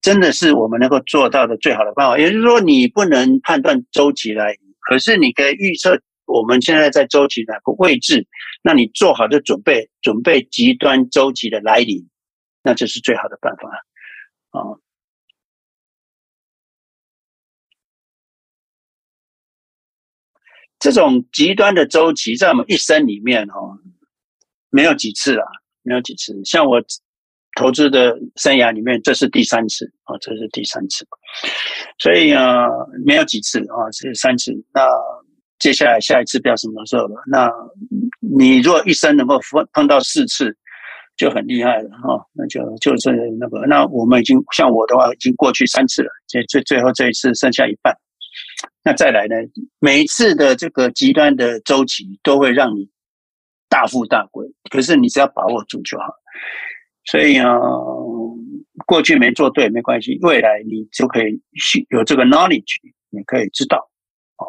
[0.00, 2.18] 真的是我们能够做到的最好的办法。
[2.18, 6.00] 也就是说，你不能判断周期来，可是你可以预测。
[6.26, 8.26] 我们现在在周期哪个位置？
[8.60, 12.06] 那你做好的准备，准备极端周期的来临，
[12.62, 13.70] 那就是最好的办法
[14.50, 14.76] 啊！
[20.78, 23.76] 这种极端的周期在我们一生里面哦，
[24.70, 25.46] 没有几次啊，
[25.82, 26.38] 没有几次。
[26.44, 26.80] 像我
[27.58, 31.04] 投资的生涯里面，这是第三次啊，这是第三次。
[31.98, 32.68] 所以啊，
[33.04, 34.52] 没有几次啊，这是三次。
[34.72, 34.86] 那
[35.58, 37.20] 接下来下一次不知道什么时候了。
[37.26, 37.50] 那
[38.20, 40.56] 你如果一生能够碰碰到四次，
[41.16, 42.24] 就很厉害了哈。
[42.32, 43.10] 那就就是
[43.40, 46.10] 那个，那我们已经像我的话，已经过去三次了。
[46.28, 47.92] 这最最后这一次剩下一半。
[48.84, 49.34] 那再来呢？
[49.80, 52.88] 每一次的这个极端的周期都会让你
[53.68, 56.06] 大富大贵，可是你只要把握住就好。
[57.04, 57.54] 所以啊，
[58.86, 61.40] 过去没做对没关系，未来你就可以
[61.90, 62.76] 有这个 knowledge，
[63.10, 63.78] 你可以知道。
[64.36, 64.46] 哦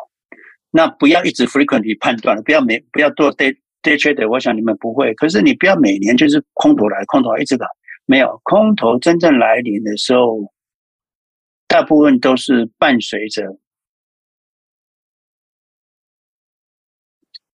[0.72, 5.14] 那不要一直 frequently 判断了，不要每不要做 day day trade，我想你们不会。
[5.16, 7.66] 可是你不要每年就是空头来空头一直搞，
[8.06, 10.54] 没有空头真正来临的时候，
[11.68, 13.44] 大部分都是伴随着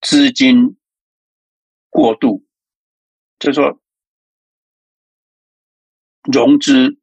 [0.05, 0.77] 资金
[1.89, 2.45] 过度，
[3.39, 3.79] 就是说
[6.31, 6.97] 融资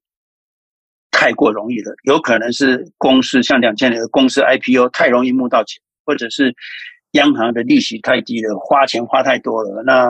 [1.11, 5.83] 太过容易了，有可能是公司像两千年的公司 IPO 太容易募到钱。
[6.05, 6.53] 或者是
[7.13, 10.09] 央行的利息太低了，花钱花太多了，那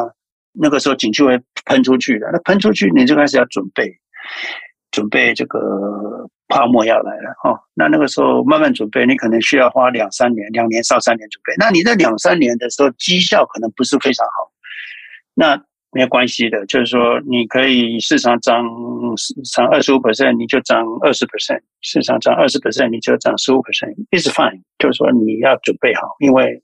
[0.53, 2.31] 那个时候景气会喷出去的。
[2.33, 3.95] 那喷出去，你就开始要准备，
[4.93, 5.59] 准备这个
[6.47, 7.59] 泡沫要来了哦。
[7.75, 11.53] 那那个时候慢慢准备，你可能需要花两三年，两年到三年准备。
[11.59, 14.53] 那你这两三年的时候，绩效可能不是非常好，
[15.35, 18.65] 那没有关系的，就是说你可以市场涨
[19.53, 24.63] 涨二十五 percent，你就涨二十 percent；市场涨二十 percent，你就涨十五 percent，is fine。
[24.79, 26.63] 就是说你要准备好，因为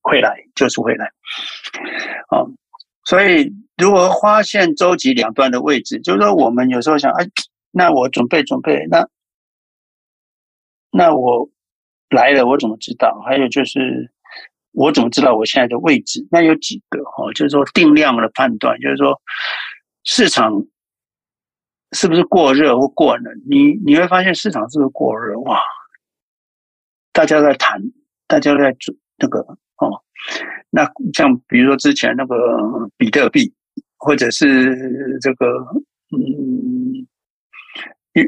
[0.00, 1.06] 会来就是会来。
[2.28, 2.42] 啊，
[3.04, 7.26] 所以如果发现周期两端的位置，就是说我们有时候想，哎，
[7.70, 9.08] 那我准备准备，那
[10.90, 11.48] 那我
[12.10, 13.20] 来了，我怎么知道？
[13.26, 14.12] 还有就是，
[14.72, 16.24] 我怎么知道我现在的位置？
[16.30, 19.20] 那有几个哦，就是说定量的判断，就是说
[20.04, 20.52] 市场
[21.92, 23.34] 是不是过热或过冷？
[23.48, 25.38] 你你会发现市场是不是过热？
[25.40, 25.58] 哇，
[27.12, 27.82] 大家在谈，
[28.28, 29.58] 大家在做那个。
[30.72, 32.36] 那像比如说之前那个
[32.96, 33.52] 比特币，
[33.96, 35.46] 或者是这个
[36.10, 37.06] 嗯。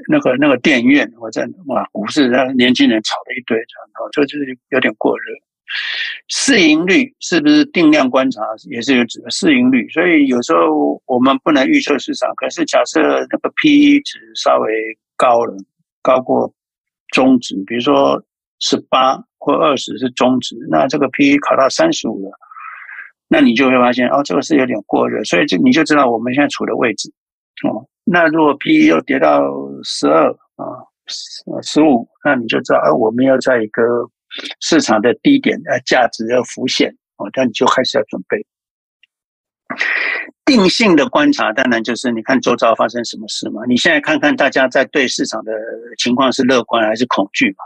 [0.08, 5.24] 那个那个电影院，我在哇，股市让年轻人炒了一堆，然后这就是有点过热。
[6.28, 9.86] 市盈率是不是定量观察也是有指的市盈率？
[9.90, 14.72] 所以有时候我们不能预测市场，可是假设那个 PE 值稍微
[15.18, 15.54] 高了，
[16.00, 16.50] 高过
[17.08, 18.24] 中值，比如说
[18.64, 22.38] 十八或二十是中值，那这个 PE 考到三十五了，
[23.28, 27.12] 那你就会发现哦，这个是有点过热，所以就你就知道我们现在处的位置
[27.68, 27.86] 哦。
[28.04, 29.42] 那如果 P/E 又跌到
[29.82, 30.64] 十二啊，
[31.62, 33.82] 十五，那你就知道，啊，我们要在一个
[34.60, 38.46] 市场的低点，呃，价值要浮现，哦，那你就开始要准备。
[40.46, 43.60] 定性的观察，当然就是你看周遭发生什么事嘛。
[43.66, 45.52] 你现在看看大家在对市场的
[45.98, 47.64] 情况是乐观还是恐惧嘛？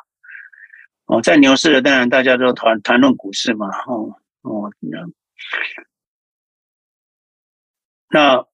[1.08, 4.70] 哦，在牛市的当然大家都谈谈论股市嘛，哦哦，
[8.10, 8.46] 那。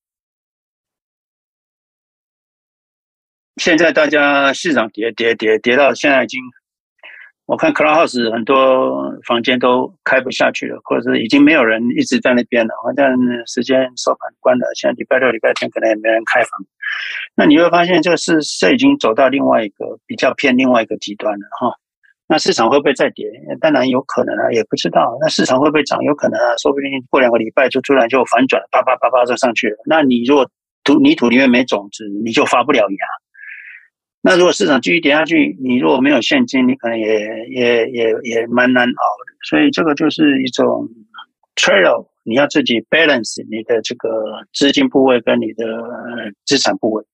[3.59, 6.41] 现在大家市场跌跌跌跌到现在已经，
[7.47, 12.75] 我看 Clubhouse 很多房间都开不下去了，或者是已经没有人一直在那边了。
[12.83, 16.51] 好像时间收盘关了，现在礼拜六、礼拜天可能也没人开房。
[17.37, 21.79] 那你会发现，这是这已经走到另外一个比较偏另外一个极端了哈。
[22.27, 23.27] 那市场会不会再跌？
[23.61, 25.17] 当然有可能啊，也不知道。
[25.21, 26.03] 那市场会不会涨？
[26.03, 29.77] 有可能啊，说不定过两个礼拜就突然就反转，叭叭叭叭就上去了。
[29.85, 30.49] 那你如果
[30.85, 33.07] 土泥土里面没种子，你就发不了芽。
[34.23, 37.07] 那如果市场继续跌下去，你如果没有现金，你可能也
[37.51, 39.35] 也也也蛮难熬的。
[39.49, 40.89] 所以这个就是一种
[41.57, 44.09] trade，你要自己 balance 你的这个
[44.55, 45.67] 资金部位跟你的
[46.47, 47.05] 资产部位。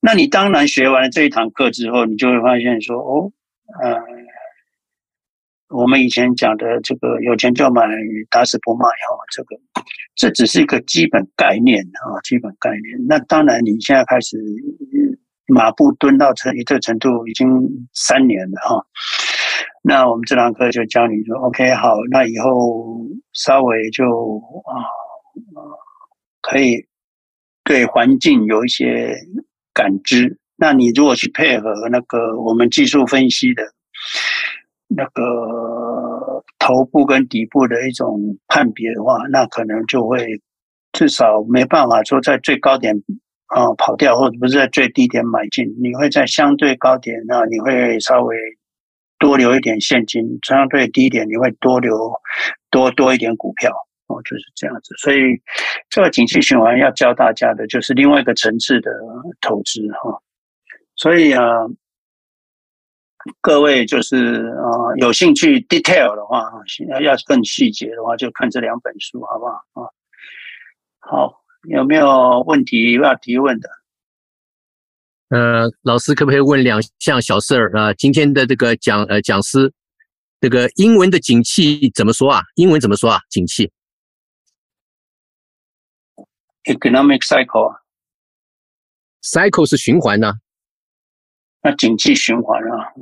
[0.00, 3.30] 那你当然学完了这一堂课之后，你就会发现说，哦，
[3.82, 4.00] 呃，
[5.68, 7.82] 我们以前讲的这个有钱就买，
[8.30, 9.56] 打死不卖哈，这个
[10.14, 13.06] 这只是一个基本概念啊，基本概念。
[13.06, 14.36] 那当然你现在开始。
[15.50, 17.48] 马步蹲到成一个程度，已经
[17.94, 18.86] 三年了哈。
[19.80, 24.84] 那我们这堂课就教你说，OK，好，那以后稍微就啊，
[26.42, 26.86] 可以
[27.64, 29.16] 对环境有一些
[29.72, 30.38] 感知。
[30.58, 33.62] 那你如果去配合那个我们技术分析的
[34.88, 40.26] 那个头部跟底部的一种判别的话，那可能就会
[40.92, 43.02] 至少没办法说在最高点。
[43.48, 48.36] 啊，跑掉或者不是在最低点买进，你会在相对高点，那你会稍微
[49.18, 51.96] 多留一点现金；相对低点，你会多留
[52.70, 53.72] 多多一点股票。
[54.08, 54.94] 哦，就是这样子。
[54.98, 55.20] 所以
[55.88, 58.90] 这个景气循环要教大家的就是另外一个层次的
[59.40, 60.20] 投资哈。
[60.98, 61.42] 所以啊，
[63.40, 66.52] 各位就是啊，有兴趣 detail 的话，
[66.90, 69.88] 要要更细节的话，就看这两本书，好不好啊？
[71.00, 71.38] 好。
[71.68, 73.68] 有没有问题要提问的？
[75.30, 77.92] 呃，老师可不可以问两项小事儿啊？
[77.94, 79.74] 今天的这个讲呃讲师，
[80.40, 82.42] 这个英文的景气怎么说啊？
[82.54, 83.18] 英文怎么说啊？
[83.28, 83.72] 景气
[86.62, 90.34] ？Economic cycle，cycle 是循环呢、啊？
[91.62, 92.92] 那景气循环啊？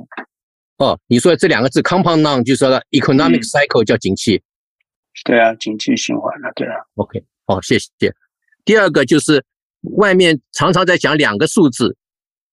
[0.77, 4.41] 哦，你说这两个字 compound noun 就说了 economic cycle 叫景气、嗯？
[5.25, 6.75] 对啊，景气循环了、啊，对啊。
[6.95, 8.13] OK，好，谢谢。
[8.63, 9.43] 第二个就是
[9.95, 11.95] 外面常常在讲两个数字，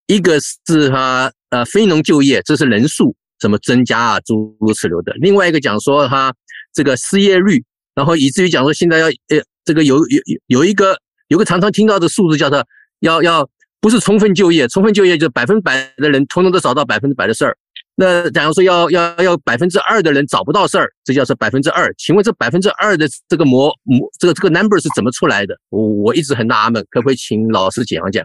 [0.06, 6.32] 一个是哈呃非农就业，这是人数怎么增加啊，诸如此类的；另外一个讲说哈
[6.72, 7.62] 这个失业率，
[7.94, 10.96] 然后以至于讲说现在要呃这个有有有一个
[11.28, 12.66] 有个常常听到的数字叫做
[13.00, 13.46] 要要
[13.84, 17.54] 不是充分就业，充分就业就百分百的人通通都找到百分之百的事儿。
[17.94, 21.92] 那假如说要要要百分之二的人找不到事儿，这叫做百分之二。
[21.98, 25.54] 请问这百分之二的这个模模这个这个 number 是怎么出来的？
[25.68, 28.24] 我我一直很纳闷，可不可以请老师讲讲？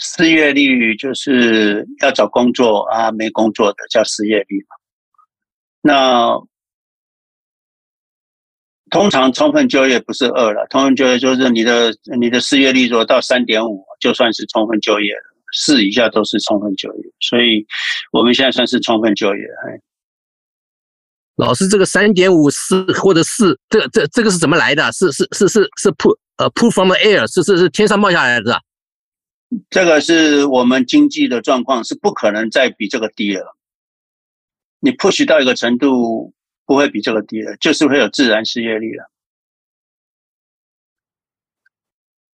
[0.00, 4.74] 失业率就是要找工作啊，没工作的叫失业率嘛。
[5.82, 6.36] 那
[8.92, 15.22] 通常充分就业不是二了，充分就业就是你的你的失业率如果到三点五，就算是充分就业了。
[15.54, 17.66] 四以下都是充分就业，所以
[18.10, 19.42] 我们现在算是充分就业。
[19.42, 19.80] 哎，
[21.36, 24.90] 老师，这个三点五四或者四，这这这个是怎么来的？
[24.92, 28.60] 是是是是是 pull 呃 pull from the air，是是是天上冒下来的？
[29.68, 33.56] 这个是我们经济的状况是不可能再比这个低了。
[34.80, 36.32] 你 push 到一个程度，
[36.64, 39.10] 不会比这个低的，就是会有自然失业率了。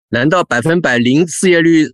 [0.10, 1.86] 难道百分百零失业率？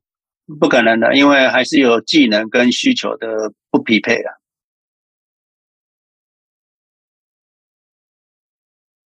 [0.59, 4.33] 不可能的，因为还是有技能跟需求的不匹配啊。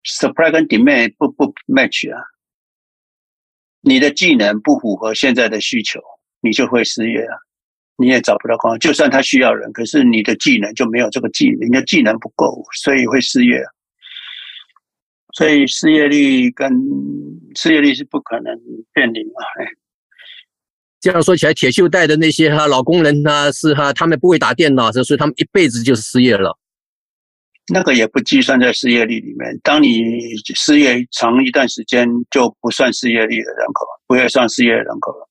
[0.05, 2.25] Supply 跟 demand 不不 match 啊。
[3.81, 6.01] 你的技能不符合现在的需求，
[6.41, 7.37] 你就会失业啊。
[7.99, 13.61] 你也找不到工作，就算他需要人，可是你的技能就没有这个技能，你的技能不够，所以会失业。
[15.35, 16.73] 所以失业率跟
[17.55, 18.59] 失业率是不可能
[18.95, 19.41] 变零啊！
[19.61, 19.67] 哎，
[20.99, 26.59] 这样说起来，铁锈带的那些哈老工人呢，是哈他们不会打电脑，所以他们一辈子就是失业了。
[27.69, 29.59] 那个也不计算在失业率里面。
[29.63, 30.05] 当你
[30.55, 35.26] 失业长一段时间，就不算失业率的人口，不会算失业人口了。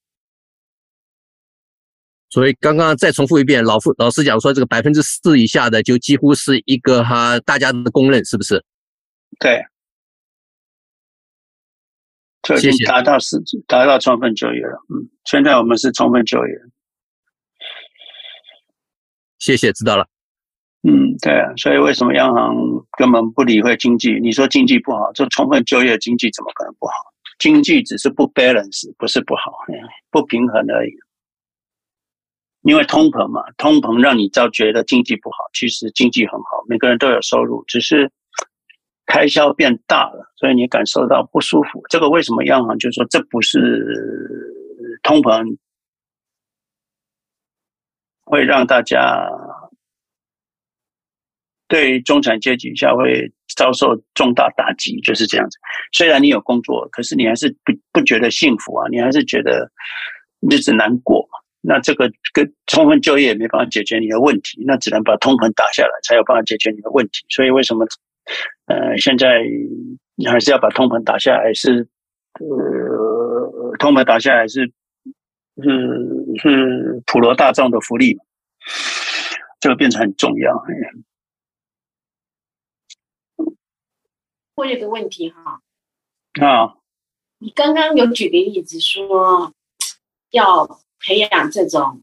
[2.36, 8.61] 所以刚刚再重复一遍，老傅老师讲说，这个百分之四以下的就几乎是一个哈大家的公认，是不是？
[9.39, 9.63] 对。
[12.43, 14.77] 就已经达到是达到充分就业了。
[14.89, 16.53] 嗯，现在我们是充分就业。
[19.39, 20.05] 谢谢，知道了。
[20.83, 22.53] 嗯，对啊，所以为什么央行
[22.97, 24.19] 根本不理会经济？
[24.19, 26.93] 你说经济不好，这充分就业经济怎么可能不好？
[27.39, 29.53] 经济只是不 balance，不是不好，
[30.11, 30.91] 不平衡而已。
[32.66, 38.11] 因为通膨嘛，通膨让你照觉得经济不好，其实经济很好，每个人都有收入，只是。
[39.07, 41.80] 开销变大了，所以你感受到不舒服。
[41.91, 43.86] 这个为什么央行就说这不是
[45.03, 45.57] 通膨，
[48.24, 49.30] 会让大家
[51.68, 55.59] 对中产阶级下会遭受重大打击，就是这样子。
[55.91, 59.72] 虽然你有工作，可是你还是不不觉得幸福啊，你还是觉得
[60.49, 61.30] 日子难过。
[61.66, 67.26] 那这个跟充分就业也没办法解决你的问题，那只能把通膨打下来，才有办法解决你的问题。
[67.30, 67.86] 所以为什么？
[68.66, 69.43] 呃，现在
[70.16, 71.88] 你还是要把通膨打下来，是
[72.39, 74.72] 呃，通膨打下来是
[75.61, 75.70] 是
[76.41, 78.18] 是普罗大众的福利，
[79.59, 80.66] 这个变成很重要。
[84.55, 85.61] 我有个问题哈，
[86.41, 86.78] 啊，
[87.38, 89.53] 你刚刚有举个例子说
[90.32, 92.01] 要培养这种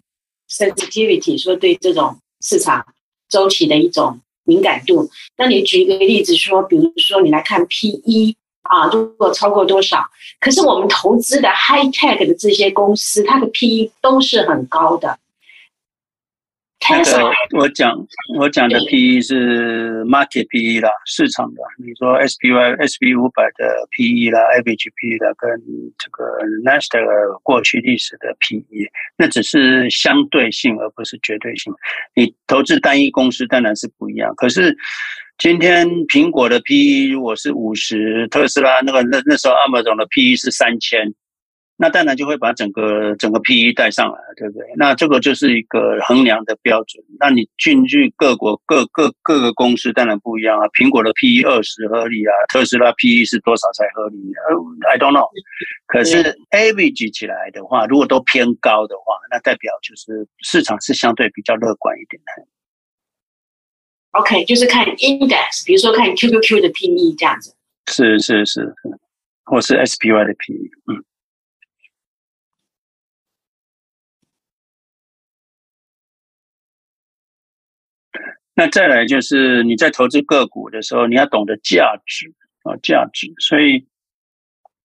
[0.48, 2.86] sensitivity，说对这种市场
[3.28, 4.20] 周期的一种。
[4.44, 10.04] 敏感度，那你举一个例子说，比如说你来看 PE 啊，如果超过多少？
[10.40, 15.16] 可是我们投资的 high tech 的这些公司，它的 PE 都是很高的。
[16.90, 17.94] 那个我讲
[18.38, 21.62] 我讲的 PE 是 market PE 啦，市场的。
[21.78, 25.48] 你说 SPY SP 五百的 PE 啦，average PE 啦，跟
[25.96, 26.24] 这个
[26.64, 31.72] Nasdaq 过去历史的 PE，那只是相对性，而不是绝对性。
[32.14, 34.34] 你投资单一公司当然是不一样。
[34.34, 34.76] 可是
[35.38, 41.14] 今天苹果的 PE 如果是五十，特斯拉那个那那时候 Amazon 的 PE 是三千。
[41.82, 44.64] 那当然就会把整个整个 PE 带上来，对不对？
[44.76, 47.02] 那这个就是一个衡量的标准。
[47.18, 50.68] 那你进去各国各各各个公司当然不一样啊。
[50.68, 54.16] 苹果的 PE 二十合理啊，特斯拉 PE 是多少才合理
[54.92, 55.28] ？I don't know。
[55.90, 56.22] 可是
[56.52, 62.46] average 起来的话，如果都偏高的话，那代表就是市场是相对比较乐观一点的。
[64.12, 67.56] OK，就是看 index，比如说看 QQQ 的 PE 这样子。
[67.90, 68.72] 是是是，
[69.46, 71.02] 或是 SPY 的 PE，嗯。
[78.54, 82.30] 那再来就是你在投资个股的时候，你要懂得价值
[82.64, 83.32] 啊，价值。
[83.38, 83.86] 所以，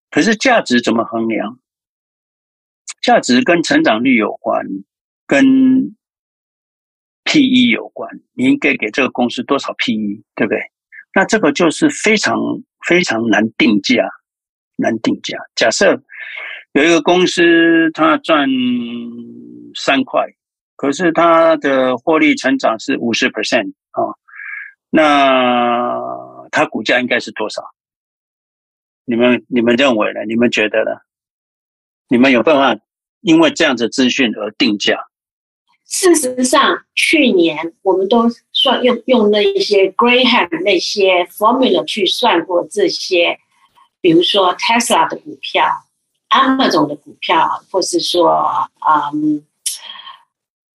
[0.09, 1.59] 可是价值怎么衡量？
[3.01, 4.65] 价值跟成长率有关，
[5.26, 5.95] 跟
[7.26, 8.09] PE 有关。
[8.34, 10.59] 你应该给这个公司多少 PE，对不对？
[11.13, 12.38] 那这个就是非常
[12.88, 14.07] 非常难定价，
[14.78, 15.38] 难定价。
[15.55, 16.01] 假设
[16.72, 18.47] 有一个公司，它赚
[19.76, 20.26] 三块。
[20.78, 24.13] 可是它的获利成长是五十 percent 啊，
[24.91, 25.99] 那
[26.51, 27.63] 它股价应该是多少？
[29.03, 30.23] 你们你们认为呢？
[30.28, 30.91] 你们觉得呢？
[32.09, 32.80] 你们有办法
[33.21, 34.95] 因为这样子资讯而定价？
[35.86, 43.39] 事实上，去年我们都算用用那一些 Graham 那些 formula 去算过这些，
[43.99, 45.65] 比如说 Tesla 的股票、
[46.30, 49.43] Amazon 的股票，或是说嗯。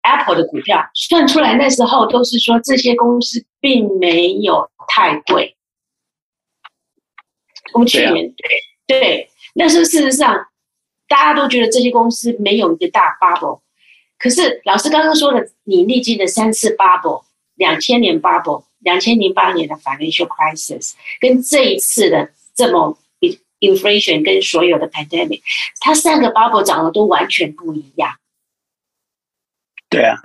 [0.01, 5.55] Apple 的股票算出来，那时候都是说这些公司并没有太贵。
[7.73, 8.33] 我们去年
[8.87, 10.47] 对，那是事实上
[11.07, 13.61] 大家都觉得这些公司没有一个大 bubble。
[14.17, 17.23] 可是老师刚刚说的，你历经的三次 bubble，
[17.55, 22.97] 两千年 bubble，两千零八年的 financial crisis，跟这一次的这么
[23.59, 25.41] inflation 跟所有的 pandemic，
[25.79, 28.11] 它三个 bubble 长得都完全不一样。
[29.91, 30.15] 对啊，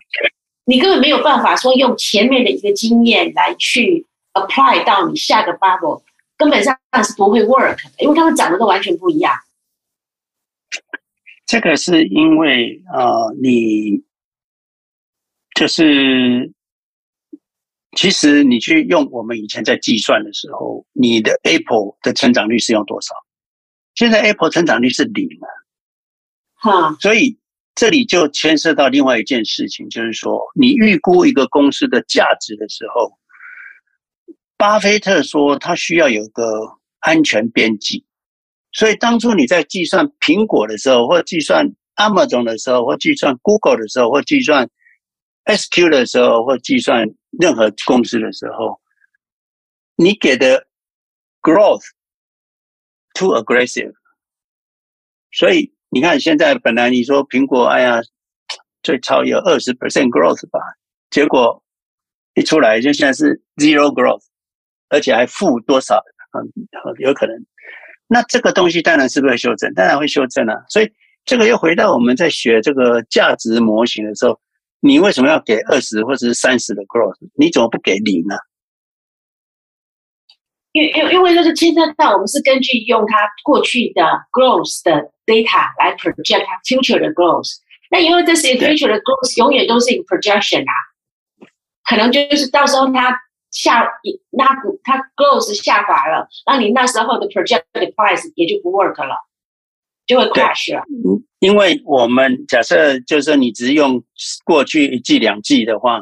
[0.64, 6.02] 你根本没有办法说用前面的一个经验来去 apply 到你下个 bubble，
[6.36, 9.34] 根本上是不会 work 的，因为他们长得都完全不一样。
[11.46, 14.02] 这个是因为呃，你
[15.54, 16.52] 就是
[17.96, 23.14] 其实你去用我们以前在计算的时候，你的 Apple 的成长率是用多少？
[23.94, 25.48] 现在 Apple 成长率是零啊，
[26.54, 27.38] 哈，所以
[27.76, 33.12] 这里就牵涉到另外一件事情，就是说你预估一个公司的价值的时候，
[34.56, 36.42] 巴菲特说他需要有个
[37.00, 38.04] 安全边际。
[38.72, 44.68] 所以当初你在计算苹果的时候，或计算 Amazon 的时候，或计算 Google 的时候，或计算
[45.44, 47.06] SQ 的时候，或计算
[47.38, 48.80] 任何公司的时候，
[49.96, 50.66] 你给的
[51.42, 51.84] growth
[53.12, 53.92] too aggressive。
[55.30, 58.00] 所以你看，现在本来你说苹果，哎呀，
[58.82, 60.60] 最超有二十 percent growth 吧，
[61.10, 61.62] 结果
[62.34, 64.24] 一出来就现在是 zero growth，
[64.88, 66.02] 而且还负多少？
[66.32, 66.52] 嗯，
[66.98, 67.34] 有可能。
[68.08, 69.72] 那这个东西当然是不是会修正？
[69.74, 70.54] 当然会修正啊。
[70.68, 70.90] 所以
[71.24, 74.38] 这个又回到我们在学这个价值模型的时候，
[74.80, 77.16] 你为什么要给二十或者是三十的 growth？
[77.36, 78.36] 你怎么不给零呢？
[80.72, 87.50] 因因因为就是牵涉到我们是根据用它过去的 growth 的 data 来 project 它 future 的 growth。
[87.90, 90.72] 那因为这些 future 的 growth 永远都是一个 projection 啊，
[91.84, 93.20] 可能就是到时候它。
[93.52, 93.88] 下
[94.32, 99.16] 那股它 growth 下滑了，那你那时候的 projected price 也就不 work 了，
[100.04, 100.84] 就会 crash 了。
[101.38, 104.02] 因为我们假设就是你只用
[104.44, 106.00] 过去一季两季的话，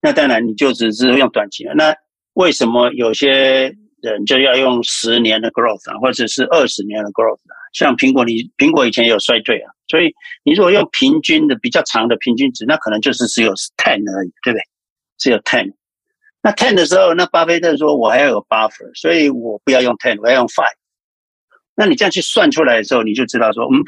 [0.00, 1.74] 那当然你就只是用短期了。
[1.74, 1.94] 那
[2.32, 7.57] 为什么有些人就要用十年的 growth 啊，或者是二十年的 growth 啊？
[7.72, 14.62] 像苹果，你苹果以前也有衰退啊，所以你如果用平均的比较长的平均值，那可能就是只有 ten 而已，对不对？
[15.18, 15.74] 只有 ten。
[16.40, 20.72] 那 ten 的时候，那巴菲特说：“我还要有 buffer，所以我不要用 ten，我要用 five。”
[21.74, 23.82] 那你这样去算出来的时候，你就知道说，嗯，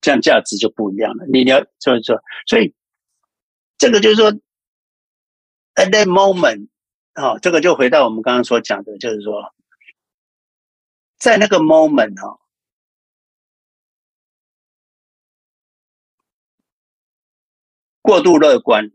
[0.00, 1.26] 这样价值就不一样了。
[1.30, 2.74] 你要就是说，所以
[3.76, 4.32] 这个就是说
[5.74, 6.68] ，at that moment，
[7.12, 9.54] 啊，这个就回到我们刚刚所讲的，就是说，
[11.18, 12.38] 在那个 moment 啊，
[18.04, 18.90] 过度乐观。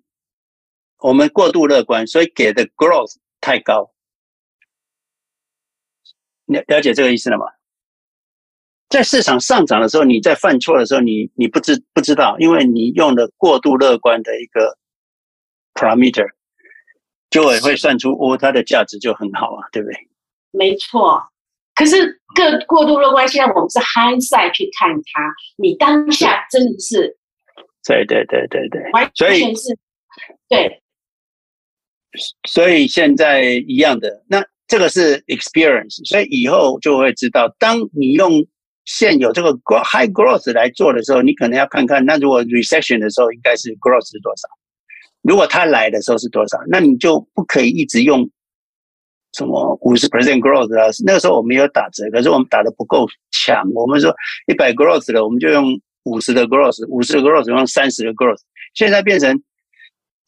[0.99, 3.91] 我们过度乐观，所以给的 growth 太高。
[6.45, 7.45] 了了解这个意思了吗？
[8.89, 14.77] 在市场上涨的时候，你在犯错的时候，你你不知不知道，因为你用了过度乐观的一个
[15.73, 16.27] parameter，
[17.29, 19.95] 就会会算出哦，它的价值就很好啊，对不对？
[20.51, 21.23] 没错。
[21.75, 27.17] 可是过过度乐观，现在我们是 hindsight 去看它，你当下真的是，
[27.89, 28.83] 对对对对对，
[29.15, 29.75] 所以是，
[30.47, 30.79] 对。
[32.47, 38.45] 所以现在一样的，那这个是 experience，所以以后就会知道，当你用
[38.85, 39.51] 现有这个
[39.83, 44.47] high growth 来做的时候，你可能要看看，那如果 recession 的时候应该是 growth 是多少？
[45.21, 46.59] 如果它来的时候是多少？
[46.67, 48.29] 那你就不可以一直用
[49.33, 50.89] 什么五十 percent growth 啊？
[51.05, 53.63] 那个时候我们有打折，可是我们打的不够强。
[53.75, 54.13] 我们说
[54.47, 58.39] 一百 growth 的，我们就用五十的 growth，五十的 growth 用三十的 growth，
[58.73, 59.41] 现在变成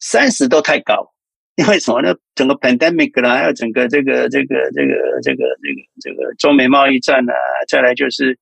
[0.00, 1.10] 三十都太高。
[1.56, 2.14] 因为什么呢？
[2.34, 7.34] 整个 pandemic 啦，还有整个这个这个这个这个这个这个中美贸易战啊，
[7.68, 8.38] 再来就是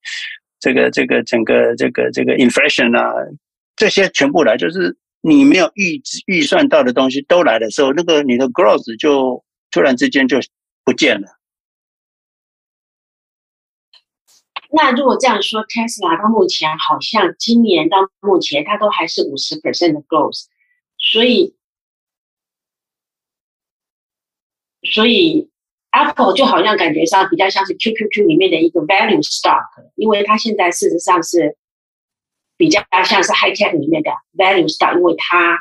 [0.61, 3.13] 这个这个整个这个这个 inflation 啊，
[3.75, 10.39] 这些全部来，就是你没有预预算到的东西都来的时候，那个你的 growth 就突然之间就
[10.85, 11.27] 不见了。
[14.73, 20.47] 那如果这样说，Tesla 到目前好像今年到目前它都还是五十 percent 的 growth，
[20.99, 21.57] 所以。
[24.83, 25.51] 所以
[25.91, 31.55] ，Apple 就好像感觉上比较像是 QQQ 里面的一个 value stock，因为它现在事实上是
[32.57, 35.59] 比较像是 high tech 里面的 value stock，因为它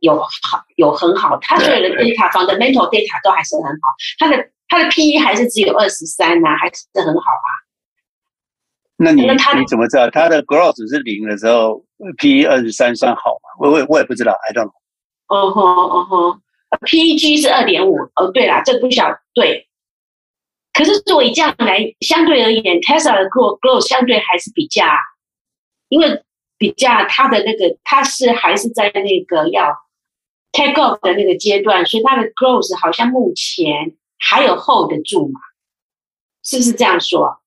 [0.00, 7.48] 有好有很好，它所有的 data fundamental data 都还是很好，它的它的 PE 还是只有二十三呐，还是很好啊。
[8.98, 11.84] 那你你怎么知道它的 growth 是零的时候
[12.18, 13.48] ，PE 二十三算好吗？
[13.60, 14.72] 我我我也不知道，I don't know。
[15.28, 16.38] 哦吼哦吼。
[16.82, 19.66] PEG 是二点五哦，对啦，这不小对。
[20.74, 24.84] 可是作为这样来相对而言，Tesla 的 growth growth 相对还是比较
[25.88, 26.22] 因为
[26.58, 29.74] 比较它的那个它是还是在那个要
[30.52, 35.40] take off 的那个阶段，所以它的 growth 好像目前还有 hold 得住嘛？
[36.44, 37.40] 是不是这样说？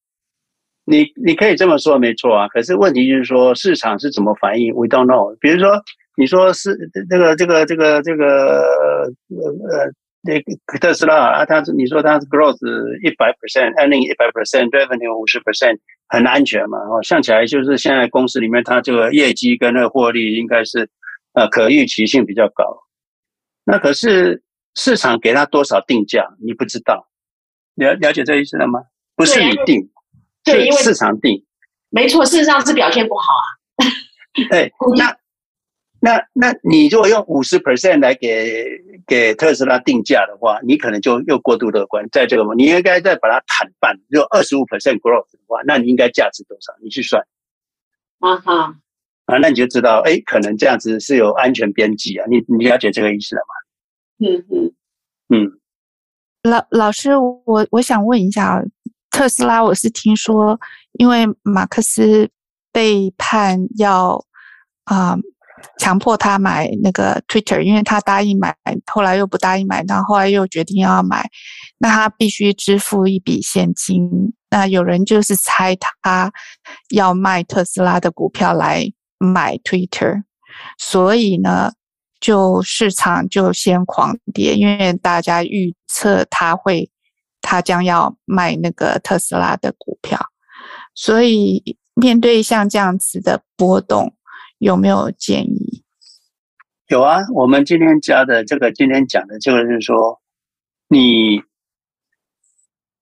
[0.86, 2.47] 你你可以这么说，没错啊。
[2.47, 5.36] 可是问题就是说，市场是怎么反应？We don't know。
[5.39, 5.82] 比如说，
[6.15, 6.77] 你说是
[7.09, 8.61] 这个这个这个这个
[9.29, 9.91] 呃。
[10.23, 12.55] 那个特斯拉啊，它是你说它是 growth
[13.01, 15.79] 一百 percent，earning 一百 percent，revenue 五十 percent，
[16.09, 16.77] 很安全嘛？
[16.77, 20.88] 哦，算起来就是现在公司里面它这个业绩跟那个获利应该是
[21.34, 22.63] 呃可预期性比较高。
[23.65, 24.43] 那可是
[24.75, 27.07] 市场给它多少定价，你不知道，
[27.73, 28.79] 了了解这意思了吗？
[29.15, 29.89] 不是你定，
[30.43, 31.45] 对，因为市场定。
[31.89, 33.85] 没错，事实上是表现不好啊。
[34.49, 35.15] 对，那。
[36.03, 38.65] 那那你如果用五十 percent 来给
[39.05, 42.03] 给特斯拉定价的话，你可能就又过度乐观。
[42.11, 46.73] 在这个，你应该再把它砍半，如果二十五 percent growth 的话，那你应该价值多少？
[46.81, 47.23] 你去算。
[48.17, 48.75] 啊哈，
[49.27, 52.25] 啊，那你就知道，哎，可能这样子是有安全边际啊。
[52.27, 54.27] 你你了解这个意思了吗？
[54.27, 54.73] 嗯嗯
[55.29, 55.59] 嗯。
[56.41, 58.59] 老老师，我我想问一下，
[59.12, 60.59] 特斯拉，我是听说，
[60.93, 62.30] 因为马克思
[62.72, 64.26] 被判要
[64.86, 65.18] 啊。
[65.78, 68.55] 强迫他买那个 Twitter，因为他答应买，
[68.91, 71.30] 后来又不答应买，然后后来又决定要买，
[71.78, 74.09] 那他必须支付一笔现金。
[74.49, 76.32] 那有人就是猜他
[76.89, 80.24] 要卖特斯拉的股票来买 Twitter，
[80.80, 81.72] 所以呢，
[82.20, 86.89] 就市场就先狂跌，因为大家预测他会，
[87.51, 90.17] 他将要卖那个特斯拉的股票，
[90.95, 94.15] 所以面对像这样子的波动。
[94.57, 95.83] 有没有建议？
[96.87, 100.21] 有啊，我们今天加的这个，今天讲的就是说，
[100.87, 101.41] 你，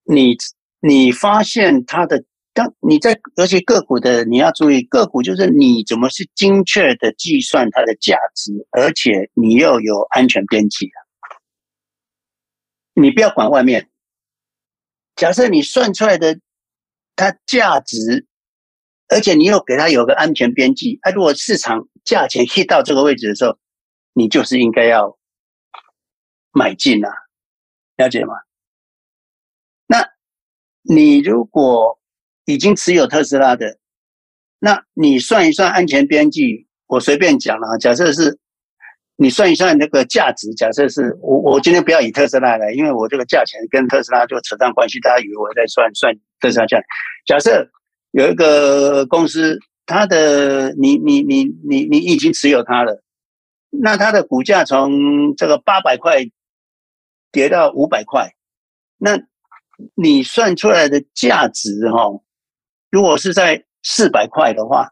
[0.06, 0.38] 你，
[0.80, 2.24] 你发现它的，
[2.54, 10.98] 当你在，而且个股的你要注意，个股就是你怎么是精确的计算它的价值，而且你又有安全边际啊。
[12.94, 13.89] 你不要管外面，
[15.20, 16.40] 假设你算出来的
[17.16, 18.26] 它价值。
[19.12, 23.58] 而且你又给它有个安全边际，它，如果市场价钱去到这个位置的时候，
[24.14, 25.18] 你就是应该要
[26.52, 27.10] 买进啊，
[27.98, 28.36] 了解吗？
[29.88, 30.08] 那
[30.84, 32.00] 你如果
[32.46, 33.80] 已经持有特斯拉的，
[34.60, 38.38] 那你算一算安全边际，我随便讲了，假设是
[39.20, 46.80] 你算一算那个价值，假设是我我今天不要以特斯拉来，因为我这个价钱跟特斯拉就扯上关系，大家以为我在算算特斯拉价，
[47.26, 47.70] 假设。
[48.12, 53.04] 有一个公司，它的你你你你你已经持有它了，
[53.70, 56.16] 那它的股价从这个八百块
[57.32, 58.32] 跌到五百块，
[58.98, 59.12] 那
[59.94, 62.20] 你算出来的价值哈，
[62.90, 64.90] 如果是在四百块的话，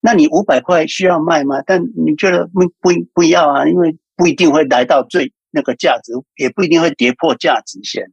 [0.00, 1.62] 那你五百块需要卖吗？
[1.66, 8.04] 但你觉得不不不要啊，因为不一定会来到最那个价值，也不一定会跌破价值线。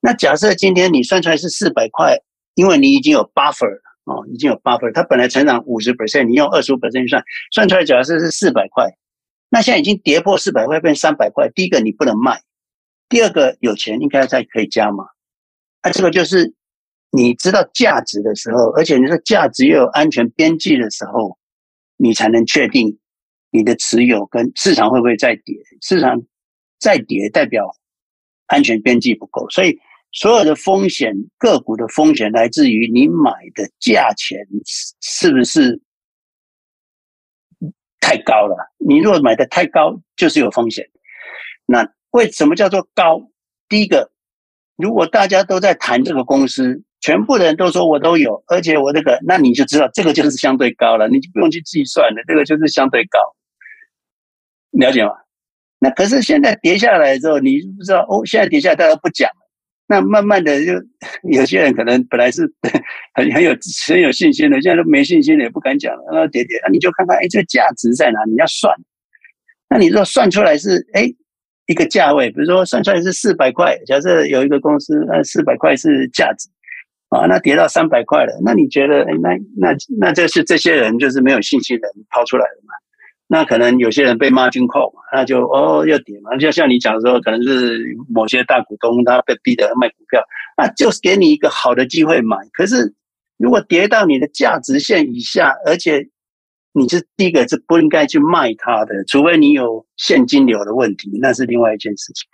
[0.00, 2.16] 那假设今天你算出来是四百块。
[2.56, 3.70] 因为你已经有 buffer
[4.04, 7.22] 哦，已经有 buffer，它本来成长五十 percent，你用二十五 percent 算，
[7.52, 8.86] 算出来假设是四百块，
[9.48, 11.48] 那现在已经跌破四百块，变三百块。
[11.54, 12.42] 第一个你不能卖，
[13.08, 15.06] 第二个有钱应该再可以加嘛。
[15.82, 16.52] 那这个就是
[17.10, 21.36] 你知道价值的时候，而且你说价值又有安全边际的时候，
[21.96, 22.98] 你才能确定
[23.50, 25.56] 你的持有跟市场会不会再跌。
[25.80, 26.22] 市场
[26.78, 27.74] 再跌代表
[28.46, 29.78] 安全边际不够，所以。
[30.12, 34.40] 所有的风险，个股的风险来自于你买的价钱
[35.00, 35.80] 是不是
[38.00, 38.56] 太高了？
[38.78, 40.84] 你如果买的太高，就是有风险。
[41.64, 43.20] 那为什么叫做高？
[43.68, 44.10] 第一个，
[44.74, 53.18] 如果大家都在谈这个公司，全部人都说我都有，而且我这个，那你就知道这个就是相对高了，你就不用去计算了，这个就是相对高，
[54.72, 55.12] 了解吗？
[55.78, 59.36] 那可是现在跌下来之后，你不知道哦，现在跌下来大家不讲了。
[59.86, 60.72] 那慢慢的，就
[61.24, 62.42] 有些人可能本来是
[63.14, 63.56] 很 很有
[63.88, 66.04] 很有信心的，现在都没信心了，也不敢讲了。
[66.12, 68.20] 那跌跌，那你就看看，哎，这个价值在哪？
[68.26, 68.72] 你要算。
[69.68, 71.08] 那你说算出来是哎
[71.66, 76.48] 一个价位，比如说算出来是四百块，假设有一个公司，那四百块是价值
[77.10, 82.72] 啊，那跌到三百块了，那你觉得，哎，那那那这是这些人就是没有信心的人抛出来的嘛？
[83.26, 90.20] 那可能有些人被 margin call，那就哦要跌嘛，就像你讲的时候，可能是某些大股东他被逼的卖股票，
[90.56, 92.36] 那就是给你一个好的机会买。
[92.52, 92.92] 可是
[93.38, 96.06] 如果跌到你的价值线以下，而且
[96.72, 102.28] 你是第一个是不应该去卖它的，除非你有现金流的问题，那是另外一件事情。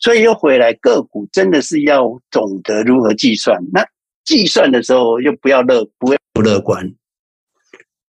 [0.00, 3.60] 所以又回来，个股真的是要懂得如何计算。
[3.72, 3.84] 那
[4.30, 6.94] 计算的时候又不要乐，不要不乐观。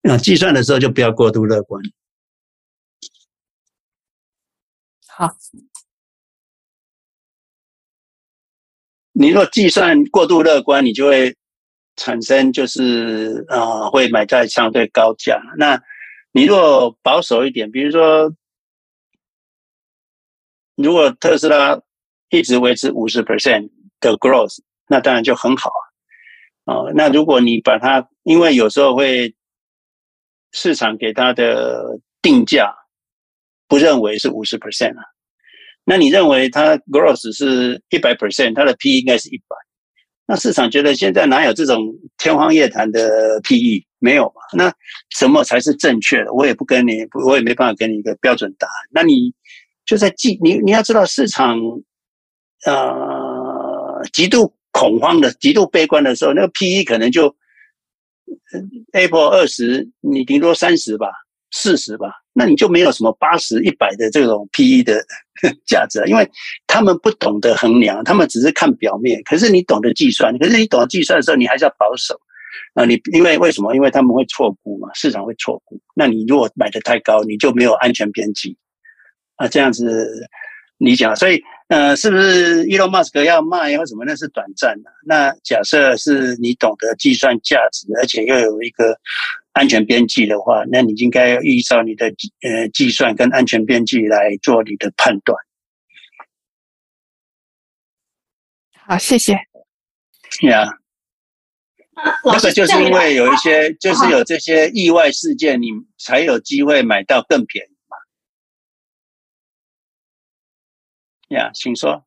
[0.03, 1.83] 那计算的时候就不要过度乐观。
[5.07, 5.31] 好，
[9.13, 11.35] 你若计算过度乐观，你就会
[11.97, 15.41] 产生就是啊、呃，会买在相对高价。
[15.57, 15.83] 那
[16.33, 18.31] 你若保守一点，比如说，
[20.75, 21.81] 如果特斯拉
[22.29, 25.90] 一直维持五十 percent 的 growth，那当然就很好啊。
[26.71, 29.35] 哦，那如果你把它，因为有时候会
[30.53, 32.73] 市场给它的定价
[33.67, 35.03] 不认为是五十 percent 啊。
[35.85, 39.57] 那你认为它 growth 是一百 percent，它的 P 应该是一百。
[40.27, 41.83] 那市场觉得现在哪有这种
[42.17, 43.85] 天方夜谭的 PE？
[43.99, 44.41] 没有嘛？
[44.57, 44.73] 那
[45.11, 46.33] 什么才是正确的？
[46.33, 48.73] 我也不跟你，我也没办法给你一个标准答案。
[48.91, 49.35] 那你
[49.85, 51.59] 就在记你你要知道市场，
[52.65, 57.35] 呃，极度恐慌的、极度悲观的时候，那个 PE 可能就
[58.93, 61.09] Apple 二十，你顶多三十吧。
[61.53, 65.05] 四十吧，那你就没有什么八十、一百的这种 PE 的
[65.67, 66.31] 价值，因为
[66.69, 69.21] 他们不懂得衡量，他们只是看表面。
[69.25, 72.15] 可是你懂得计算，可是你懂得计算的时候，你还是要保守
[72.75, 72.85] 啊。
[72.85, 73.75] 你因为为什么？
[73.75, 75.77] 因为他们会错估嘛，市场会错估。
[75.93, 78.57] 那你如果买得太高，你就没有安全边际
[79.35, 79.49] 啊。
[79.49, 79.85] 这样子
[80.79, 84.05] 你讲，所以呃，是不是 Elon Musk 要卖或什么？
[84.05, 84.91] 那是短暂的。
[85.07, 88.99] 那假设是你懂得计算价值，而且又有一个。
[89.53, 92.07] 安全边际的话，那你应该要依照你的
[92.41, 95.37] 呃计算跟安全边际来做你的判断。
[98.73, 99.33] 好，谢谢。
[99.33, 99.43] 呀、
[100.43, 100.69] yeah.
[101.95, 105.67] 啊，那个就是因为有一些，就是有这些意外事件，你
[105.99, 107.67] 才有机会买到更便
[111.31, 112.05] yeah，请说。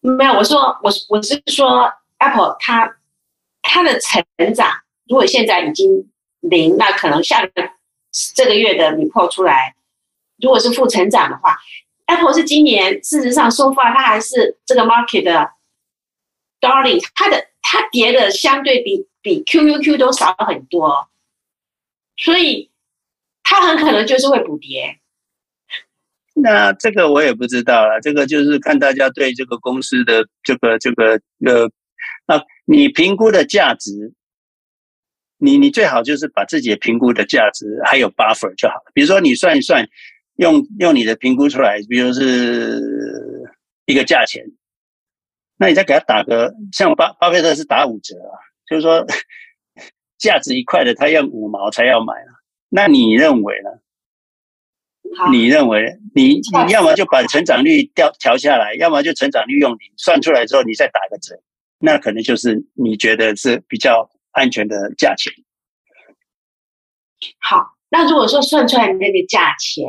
[0.00, 2.96] 没有，我说我我是说 Apple 它。
[3.66, 4.22] 它的成
[4.54, 4.70] 长，
[5.08, 7.50] 如果现在已经零，那可能下个
[8.34, 9.74] 这个月的 report 出来，
[10.36, 11.56] 如果是负成长的话
[12.04, 15.50] ，Apple 是今年事实上 so far 它还是这个 market 的
[16.60, 21.08] darling，它的它跌的相对比比 QQQ 都少很多，
[22.18, 22.70] 所以
[23.42, 25.00] 它很可能就是会补跌。
[26.34, 31.70] 那这个我也不知道了，这个就是看大家对这个公司的这个这个呃。
[32.26, 34.14] 啊你评估的价值，
[35.36, 38.90] 你你最好就是把自己评估的价值还有 buffer 就好了。
[38.94, 39.86] 比如说你算一算，
[40.36, 42.80] 用用你的评估出来，比如是
[43.84, 44.42] 一个价钱，
[45.58, 48.32] 那你再给他打个，像巴巴菲特是打五折啊，
[48.66, 49.06] 就是说
[50.16, 52.32] 价值一块的他要五毛才要买啊。
[52.70, 53.70] 那你认为呢？
[55.30, 55.84] 你认为
[56.14, 61.34] 你你要么就把成长率调调下来，要么就成长率用零算出来之后，你再打个折。
[61.78, 65.32] 那可能就是你觉得是比较安全的价钱。
[67.40, 69.84] 好，那如果说算出来的那个价钱，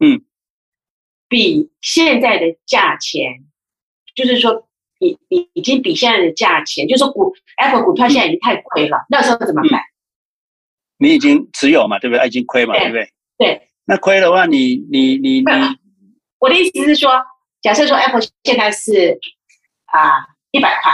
[0.00, 0.22] 嗯，
[1.28, 3.44] 比现在的价钱，
[4.14, 9.80] 就是说已已已经比现在的价钱，就是股 Apple 股票现在已经太贵了，嗯，那时候怎么办？
[10.98, 12.26] 你已经持有嘛，对不对？
[12.26, 13.12] 已经亏嘛，对，对不对？
[13.38, 13.65] 对。
[13.86, 15.78] 那亏的话你，你你你你，
[16.38, 17.10] 我的意思是说，
[17.62, 19.18] 假设说 Apple 现在是
[19.86, 20.92] 啊一百块。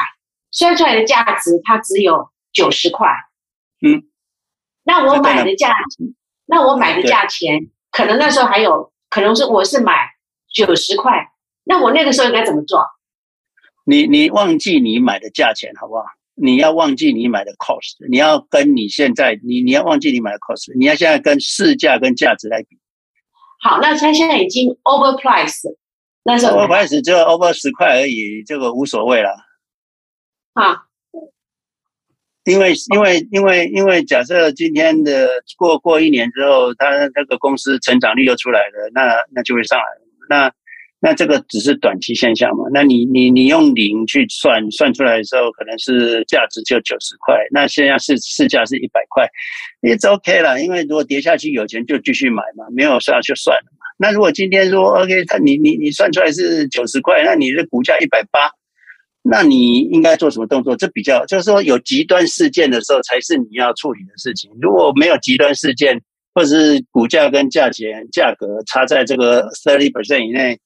[0.55, 3.09] 算出来的价值，它只有九十块。
[3.80, 4.03] 嗯，
[4.82, 5.72] 那我买的价，
[6.45, 7.59] 那我买的价钱，
[7.90, 10.11] 可能那时候还有，可能是我是买
[10.53, 11.32] 九十块。
[11.64, 12.84] 那我那个时候应该怎么做？
[13.86, 16.05] 你你忘记你买的价钱好不好？
[16.43, 22.76] 你要忘记你买的 cost，你要跟你现在你你要忘记你买的 cost，你要现在跟市价跟价值来比。
[23.61, 25.72] 好，那它现在已经 overprice，
[26.24, 29.30] 那时候 overprice 只有 over 十块而已，这个无所谓了。
[30.55, 30.82] 啊，
[32.45, 40.03] 因为因为因为因为假设今天的过过一年之后，它那个公司成长率又出来了，那那就会上来了。
[40.28, 40.53] 那
[41.05, 42.64] 那这个只是短期现象嘛？
[42.72, 49.26] 那你你你用零去算算出来的时候，可能是价值就九十块，那现在是市价是一百块，
[49.80, 50.62] 也是 OK 了。
[50.62, 53.78] 因为如果跌下去有钱就继续买嘛，没有算就算了嘛。
[53.98, 58.48] 那如果今天说 OK，它你你你算出来是九十块，那你的股价一百八。
[59.24, 60.74] 那你应该做什么动作？
[60.74, 64.50] 这比较就是说，有极端事件的时候，才是你要处理的事情。
[64.61, 65.96] 如果没有极端事件，
[66.34, 70.59] 或者是股价跟价钱价格差在这个 thirty percent 以内，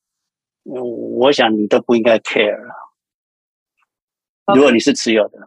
[0.67, 2.75] 我想你都不应该 care 了。
[4.55, 5.39] 如果你是持有的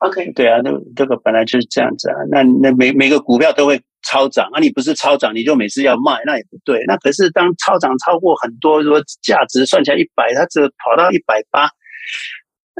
[0.00, 2.16] ，OK，对啊，那这个本来就是这样子啊。
[2.30, 6.84] 那那每每个股票都会超涨啊，你不是超涨，你就每次要卖，那也不对。
[6.86, 11.68] 那可是当超涨超过很多，说价值算起来一百，它只跑到一百八。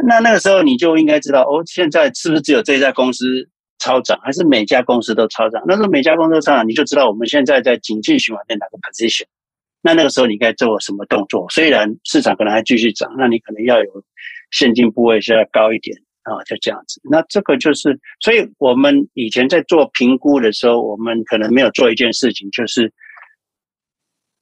[0.06, 3.24] 那那个时候你就应该知道哦，现在是不是只有这一家公司
[3.78, 5.62] 超涨，还是每家公司都超涨？
[5.66, 9.24] 那时候每家公司都超涨，你就知道我们现在在景气循环的哪个 position。
[9.80, 11.46] 那那个时候你该做什么动作？
[11.50, 14.04] 虽然市场可能还继续涨，那你可能要有
[14.50, 17.00] 现金部位是要高一点啊，就这样子。
[17.04, 22.92] 那这个就是，所以我们以前在做评估的时候，我们可能没有做一件事情，就是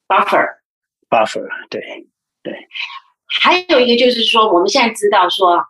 [0.07, 0.47] buffer
[1.09, 1.81] buffer，对
[2.43, 2.53] 对。
[3.29, 5.63] 还有一个就是说，我们现在知道说，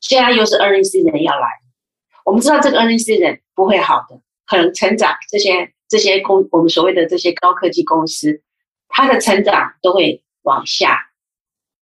[0.00, 1.46] 现在又是 earning season 要来，
[2.24, 8.42] 我们知道这个 earning season 不会好的，可能成长这些这些公我们所谓的这些高科技公司，
[8.90, 11.00] 它的成长都会往下，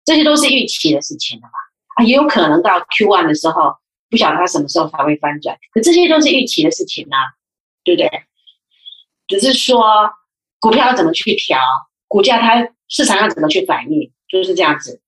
[0.04, 1.52] 这些都是预期的事情了吧？
[1.96, 3.76] 啊，也有可能到 Q one 的时候，
[4.08, 7.18] 不晓得它什么时候才会翻转，可这些都是预期的事情啊，
[7.84, 8.08] 对不对？
[9.28, 10.10] 只是说
[10.58, 11.58] 股票要怎么去调，
[12.08, 14.10] 股价它市场要怎么去反应。
[14.32, 14.98] 就是这样子，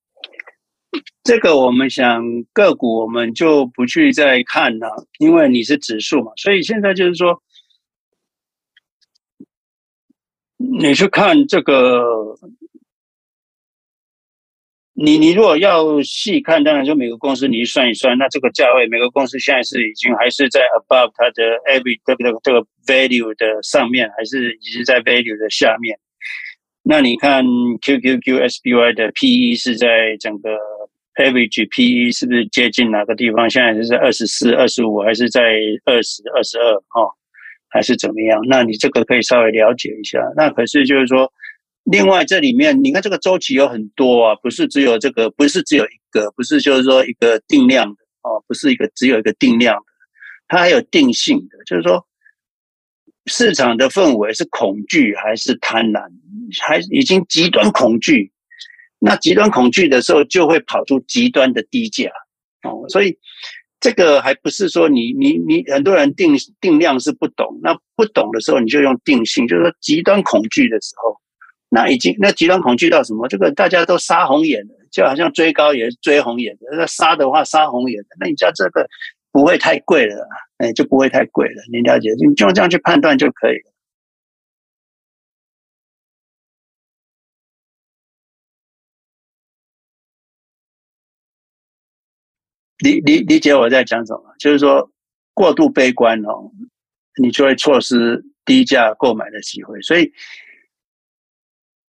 [1.23, 2.23] 这个我们想
[2.53, 7.43] 个股我们就不去再看了，因为你是指数嘛，所以现在就是说，
[10.81, 12.37] 你去看这个，
[14.95, 25.99] 你你如果要细看，当然就每个公司你去算一算，那这个价位每个公司现在是已经还是在 above 它的 every 这个这个 value 的上面，还是已经在 value 的下面。
[26.83, 30.51] 那你看 QQQ SPY 的 PE 是在整个
[31.17, 33.49] average PE 是不是接近哪个地方？
[33.49, 35.41] 现在是在二十四、二十五，还是在
[35.85, 36.75] 二十二十二？
[36.75, 37.11] 哦，
[37.75, 38.41] 还是怎么样？
[38.49, 40.21] 那你这个可以稍微了解一下。
[40.37, 41.31] 那可是就是说，
[41.83, 49.83] 另外这里面你看这个周期有很多啊，不是只有这个，不是只有一个，不是就是说一个定量的哦，不是一个只有一个定量的，
[50.47, 52.07] 它还有定性的，就是说。
[53.27, 56.03] 市场的氛围是恐惧还是贪婪？
[56.63, 58.31] 还已经极端恐惧？
[58.99, 62.11] 那极端恐惧的时候，就会跑出极端的低价
[62.65, 62.87] 哦。
[62.91, 63.19] 所以
[63.85, 71.15] 这个还不是说你你你很多人定定量是不懂，那不懂的时候你就用定性，就是说极端恐惧的时候，
[71.69, 73.29] 那已经那极端恐惧到什么？
[73.29, 76.79] 这个大家都杀红眼了，就好像追高也是追红眼的。
[76.79, 78.89] 那杀的话杀红眼的，那你知道这个。
[79.35, 80.29] 不会太贵了，
[80.59, 81.63] 哎，就不会太贵了。
[81.73, 83.74] 你了解，你就这样去判断就可以了。
[92.85, 94.35] 理理理解我在讲什么？
[94.39, 94.91] 就是说，
[95.33, 96.51] 过度悲观哦，
[97.21, 99.81] 你就会错失低价购买的机会。
[99.81, 100.13] 所以，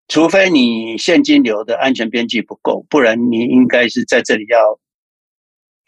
[0.09, 4.81] 除非你现金流的安全边际不够，不然你应该是在这里要。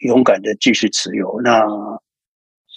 [0.03, 1.63] 勇敢的继续持有，那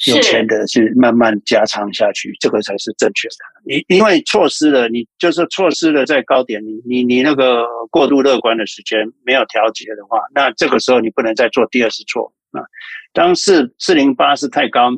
[0.07, 3.35] 有钱的是慢慢加仓下去，这个才是正确的。
[3.65, 12.61] 你因为错失了，你就是错失了在高点，你你你那个过度乐观的时间没有调节的话，那这个时候你不能再做第二次错啊。
[13.13, 14.91] 当四四零八是太高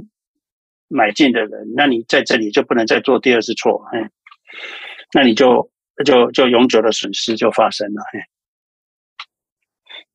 [0.89, 4.11] 买进的人，那你在这里就不能再做第二次错，哎，
[5.13, 5.71] 那你就
[6.05, 8.27] 就就永久的损失就发生了，哎。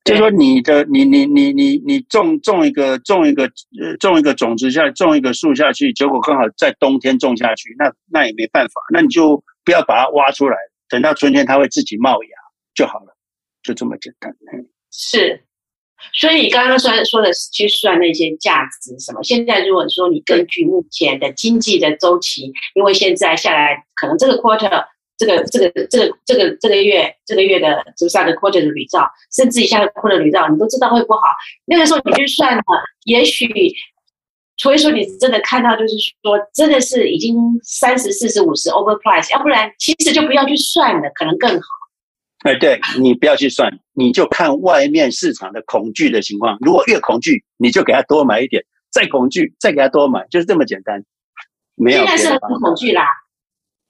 [0.03, 10.57] 就说你的你你你你你种种一个种一个呃种一个种子下种一个树下去，结果刚好在冬天种下去，那那也没办法，那你就不要把它挖出来，
[10.89, 12.29] 等到春天它会自己冒芽
[12.73, 13.15] 就好了，
[13.61, 14.33] 就这么简单。
[14.91, 15.43] 是，
[16.13, 24.83] 所以你刚刚说说的去算那些价值什么，现在如果说你根据目前的经济的周期，因为现在下来可能这个 quarter。
[25.21, 31.21] 这个这个这个这个这个月这个月的这个上个 quarter 的履照，甚至以下的 quarter 履照，你都知道会不好。
[31.65, 32.63] 那个时候你去算了，
[33.03, 33.47] 也许，
[34.57, 35.93] 除非说你真的看到，就是
[36.23, 41.67] 说真的是已经三十、四十、五十 overprice，要不然其实就不要去算了，可能更好。
[42.39, 46.57] 哎，对，你不要去算，你就看外面市场的恐惧的情况。
[46.61, 51.03] 如果越恐惧，你就给他多买一点；再恐惧，再给他多买，就是这么简单。
[51.75, 53.05] 没有，现在是很恐惧啦。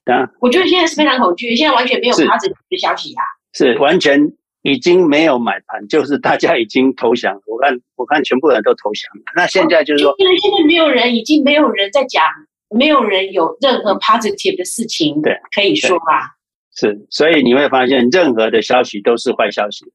[0.05, 3.21] 啊，我觉得现在是非常恐惧，现在完全没有趴着的消息啊，
[3.53, 4.19] 是完全
[4.63, 7.39] 已经没有买盘，就是大家已经投降。
[7.45, 9.23] 我看，我看全部人都投降了。
[9.35, 12.23] 那现在就是说，因为现在没有人，已经没有人在讲，
[12.69, 16.33] 没有人有任何 positive 的事情，对，可以说啊。
[16.75, 19.85] 是，所以你会发现，任何的消息都是坏消息。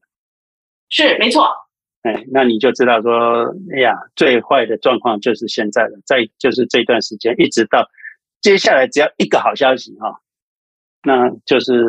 [0.88, 1.48] 是，没错。
[2.02, 3.44] 哎，那你就知道说，
[3.74, 7.84] 哎呀，最坏的状况就是现在了，在就是这段时间，一直到。
[8.40, 10.20] 接下来只要一个好消息哈，
[11.02, 11.84] 那就是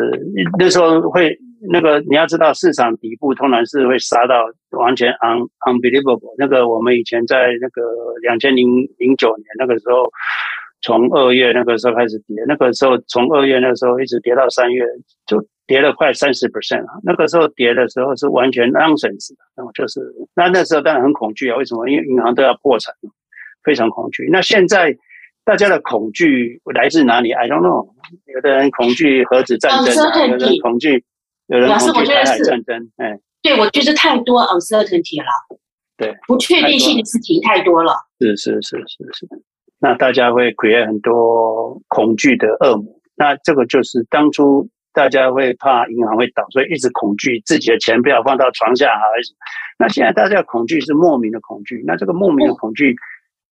[0.57, 1.37] 那时候会
[1.71, 6.33] 那个你要知道市场底部通常是会杀到完全 un unbelievable。
[6.37, 7.81] 那个我们以前在那个
[8.21, 8.67] 两千零
[8.97, 10.09] 零九年那个时候，
[10.81, 14.83] 从二月那个时候开始跌，那个时候从二月那个时候一直跌到三月，
[15.25, 16.99] 就跌了快三十 percent 啊。
[17.03, 20.01] 那个时候跌的时候是完全 nonsense 的，然后就是
[20.35, 21.87] 那那时候当然很恐惧啊，为什么？
[21.89, 23.11] 因为银行都要破产了。
[23.63, 24.29] 非常恐惧。
[24.31, 24.95] 那现在
[25.47, 27.87] 大家的恐惧来自哪里？I don't know。
[28.35, 31.01] 有的人恐惧核子战争啊，有的人恐惧，
[31.47, 32.91] 有人恐惧台海战争。
[32.97, 35.29] 哎，对，我觉得太多 uncertainty 了。
[35.95, 37.93] 对，不确定性的事情太多了。
[38.19, 39.27] 是是是是是。
[39.79, 42.99] 那大家会 create 很多恐惧的恶魔。
[43.15, 49.31] 那这个就是当初大家会怕银行会倒，所以一直恐惧自己的钱不要放到床下还是。
[49.79, 51.81] 那现在大家的恐惧是莫名的恐惧。
[51.87, 52.93] 那这个莫名的恐惧。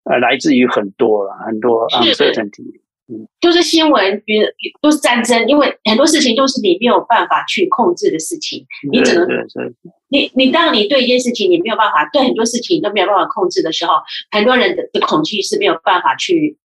[0.04, 4.48] 呃，来自于很多了，很多 uncertainty，嗯，就是新闻，比如
[4.82, 9.28] 都是战争，因为很多事情都是你没有办法去控制的事情，你只能，
[10.10, 13.94] 你你当你对一件事情你没有办法，对很多事情你都没有办法控制的时候，
[14.32, 16.58] 很多人的的恐惧是没有办法去，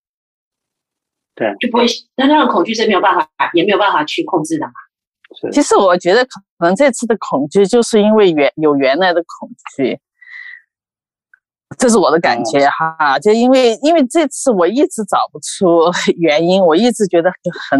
[1.35, 1.85] 对，就不会，
[2.15, 4.73] 那那种恐惧是没有办法，也没有办法去控制的嘛。
[5.51, 9.99] 其实我觉得可能这次的恐惧就是因为原有原来的恐惧。
[11.77, 17.29] 这是我的感觉哈，就因为因为这次我一直找不出 原因，我一直觉得
[17.69, 17.79] 很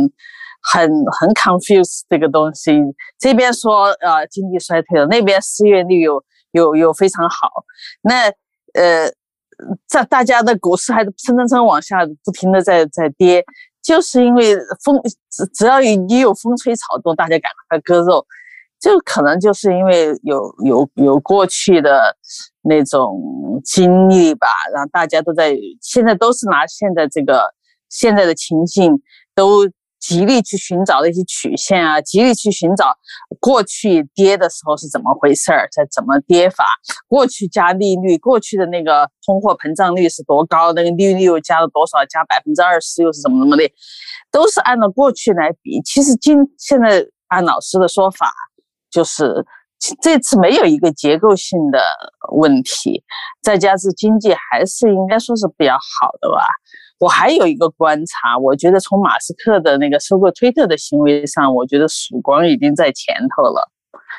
[0.62, 2.74] 很很 confused 这个东西。
[3.18, 6.22] 这边说呃经济衰退了，那边失业率又
[6.52, 7.50] 又又非常好，
[8.02, 8.26] 那
[8.74, 9.10] 呃
[9.88, 13.44] 在大家的股市还蹭蹭蹭往下不停的在在跌，
[13.82, 18.26] 就是因为风只只要你有风吹草动，大家赶快割肉。
[18.80, 22.16] 就可能就是因为有有有过去的
[22.62, 27.54] 那种经历吧，然后大家都在现在都是拿现在这个
[27.90, 28.94] 现在的情境，
[29.34, 29.68] 都
[30.00, 32.96] 极力去寻找那些曲线啊，极力去寻找
[33.40, 36.64] 过去跌的时候是怎么回事儿，在怎么跌法，
[37.08, 43.64] 过去加利率，过去的那个通货膨胀率是多高，那个利率又加了多少，加百分之二十又是怎么怎么的，
[44.32, 45.82] 都是按照过去来比。
[45.82, 48.32] 其实今现在按老师的说法。
[48.98, 49.46] 就是
[50.02, 51.80] 这次没有一个结构性的
[52.32, 53.04] 问题，
[53.44, 56.48] 再加之经济还是应该说是比较好的吧。
[56.98, 63.70] 我还有一个观察，我觉得从马斯克的那个收购推特的行为上，我觉得曙光已经在前头了。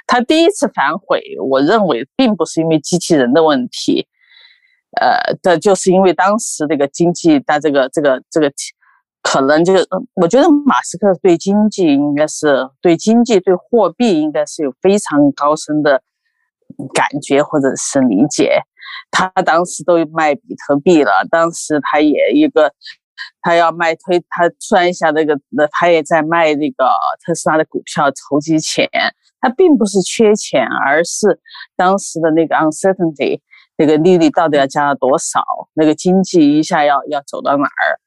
[0.07, 1.21] 他第一次反悔，
[1.51, 4.07] 我认为并不是因为机器人的问题，
[5.01, 8.53] 呃，这就是因为当时那个经济的这个这个这个。
[9.23, 9.75] 可能就，
[10.15, 16.03] 我觉得马斯克对经济应该是对经济对货币应该是有非常高深的
[16.95, 18.61] 感觉或者是理解。
[19.11, 22.73] 他当时都卖比特币了，当时他也一个，
[23.43, 26.89] 他要卖推，他突然一下那个，那他也在卖那个
[27.25, 28.89] 特斯拉的股票筹集钱。
[29.41, 31.39] 他并不是缺钱，而是
[31.77, 33.41] 当时的那个 uncertainty，
[33.77, 35.41] 那个利率到底要加了多少，
[35.75, 38.01] 那个经济一下要要走到哪儿。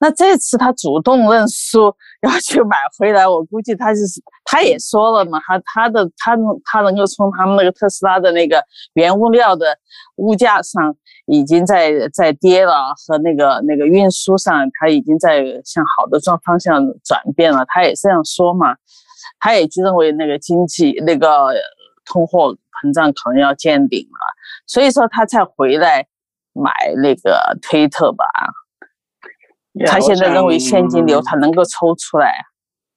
[0.00, 8.62] 那这次他主动认输要去买回来，我估计他就是他也说了嘛，他他的他他能够从他们那个特斯拉的那个
[8.94, 9.78] 原物料的
[10.16, 10.94] 物价上
[11.26, 18.74] 已经在在跌了，和那个那个运输上他已经在向好的状方向转变了，他也这样说嘛，
[19.38, 21.54] 他也就认为那个经济那个
[22.04, 24.34] 通货膨胀可能要见顶了，
[24.66, 26.06] 所以说他才回来
[26.52, 28.26] 买那个推特吧。
[29.86, 32.32] 他现在认为现金流他能够抽出来，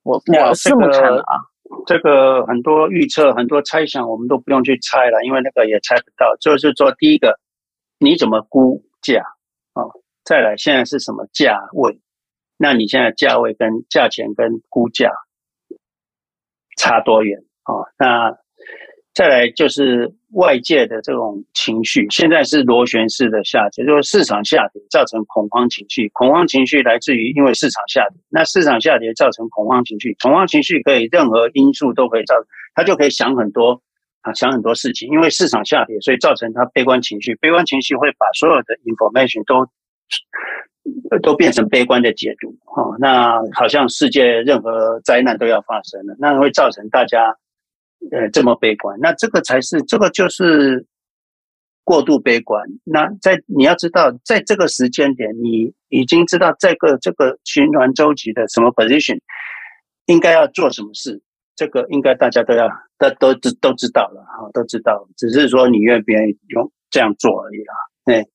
[0.03, 1.37] 我我是这么看的啊。
[1.85, 6.35] 这个很多预测、很多猜想，我们都不用去猜了，因为那个也猜不到。
[6.39, 7.37] 就是说，第一个，
[7.99, 9.21] 你怎么估价
[9.73, 9.83] 啊？
[10.23, 11.99] 再来，现在是什么价位？
[12.57, 15.11] 那你现在价位跟价钱跟估价
[16.77, 17.73] 差多远啊？
[17.97, 18.37] 那
[19.17, 20.13] 再来就是。
[20.33, 32.45] 外界的这种情绪，现在是螺旋式的下跌，就是市场下跌造成恐慌情绪，恐慌情绪来自于因为市场下跌，那市场下跌造成恐慌情绪，恐慌情绪可以任何因素都可以造成，
[32.75, 33.81] 他就可以想很多
[34.21, 39.65] 啊，想很多事情，因为市场下跌，所以造成他悲观情绪，悲观情绪会把所有的 information 都
[41.23, 47.33] 都变成悲观的解读，哈，那好像世界任何灾难都要发生了，那会造成大家。
[48.09, 50.85] 呃，这么悲观，那这个才是，这个就是
[51.83, 52.65] 过度悲观。
[52.85, 59.19] 那在你要知道，在这个时间点，你已经知道这个这个循环周期的什么 position，
[60.05, 61.21] 应该要做什么事，
[61.53, 67.73] 这个应该大家都要都都知都知道了哈，都知道，只是说你愿不愿意用这样做而已啦。
[68.05, 68.25] 对，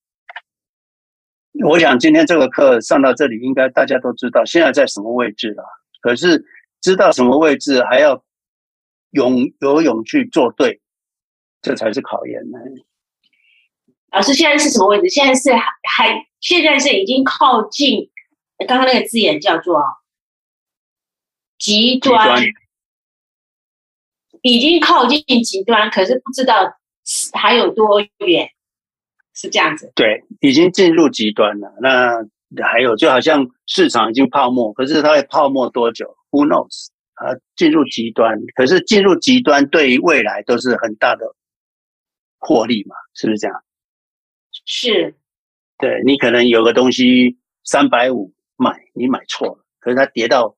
[1.66, 5.64] 我想今天这个课上到这里，应该大家都知道现在在什么位置了。
[6.02, 6.44] 可是
[6.82, 8.22] 知道什么位置，还要。
[9.12, 10.80] 勇有勇去做对，
[11.62, 12.58] 这才是考验呢。
[14.10, 15.08] 老师，现在是什么位置？
[15.08, 18.10] 现在是还现在是已经靠近，
[18.68, 19.80] 刚刚那个字眼叫做
[21.58, 22.52] 极端，极端
[24.42, 26.74] 已经靠近极端，可是不知道
[27.32, 28.50] 还有多远。
[29.34, 29.90] 是这样子。
[29.94, 31.72] 对，已经进入极端了。
[31.80, 32.22] 那
[32.62, 36.88] 还有，就好像市场已经泡沫，可是它会泡沫多久？Who knows？
[37.14, 41.34] 啊，进入极端，可是进入极端对于未来都是很大的
[42.38, 42.94] 获利嘛？
[43.14, 43.64] 是不是这样？
[44.64, 45.14] 是。
[45.78, 50.56] 对，你可能有个东西三百五买，你买错了，可是它跌到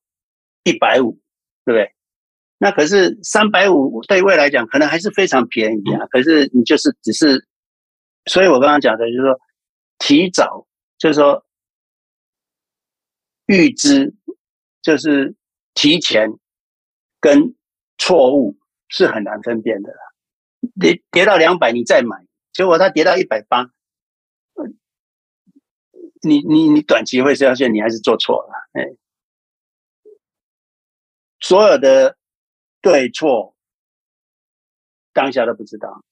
[0.63, 1.19] 一百五，
[1.65, 1.91] 对不对？
[2.59, 6.05] 那可是三百五对未来讲可能还是非常便宜啊。
[6.11, 7.43] 可是你就是只是，
[8.27, 9.39] 所以我刚刚讲的就是说，
[9.97, 10.67] 提早
[10.99, 11.43] 就是说
[13.47, 14.13] 预知，
[14.83, 15.33] 就是
[15.73, 16.29] 提前
[17.25, 17.55] 跟
[17.97, 18.55] 错误
[18.87, 19.91] 是很难分辨的。
[20.79, 22.23] 跌跌到两百你再买，
[22.53, 23.71] 结果它跌到一百八，
[26.21, 28.95] 你你你短期会相信你还是做错了，哎，
[31.39, 32.15] 所有的。
[32.79, 33.55] 对错，
[35.11, 36.03] 当下都不知道。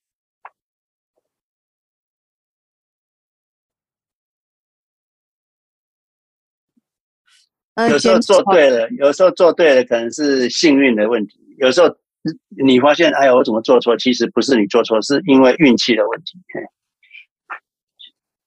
[7.90, 11.40] 有时候做对了，有时候做对了，可能是幸运的问题。
[11.58, 11.88] 有时候
[12.66, 13.98] 你发现，哎呀，我怎么做错？
[13.98, 16.38] 其实不是你做错，是因为运气的问题。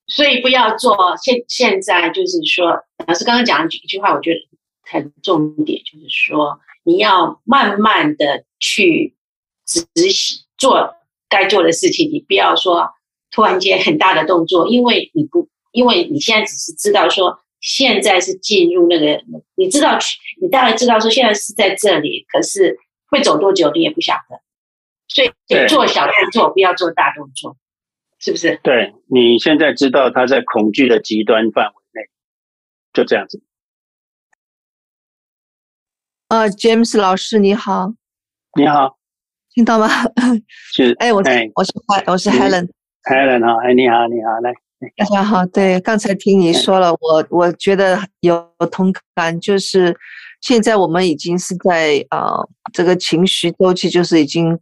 [0.06, 0.96] 所以不要做。
[1.22, 2.70] 现现在就是说，
[3.06, 4.38] 老师刚刚讲的一句话，我觉得
[4.82, 6.60] 很重点，就是说。
[6.88, 9.16] 你要慢慢的去
[9.66, 10.94] 执行做
[11.28, 12.88] 该做的事情，你不要说
[13.32, 19.22] 突然间很大的动作，因为你不，因为你现在只是知道说现在是进入那个，
[19.56, 19.98] 你知道，
[20.40, 22.78] 你大概知道说现在是在这里，可是
[23.10, 24.40] 会走多久你也不晓得，
[25.08, 27.56] 所以你做小动作，不要做大动作，
[28.18, 28.60] 是不是？
[28.62, 32.08] 对，你现在知道他在恐惧的极端范围内，
[32.92, 33.42] 就这样子。
[36.28, 37.94] 呃，James 老师你好，
[38.58, 38.98] 你好，
[39.54, 39.88] 听到吗？
[40.74, 41.72] 是， 哎，我是我是
[42.06, 44.52] 我是 Helen，Helen 好，哎，你好，你好，来，
[44.98, 49.96] 大家好，对，刚才听你说了，我我觉得有同感，就是
[50.40, 54.58] 现在我们已经是在呃这个情绪周期，就是已经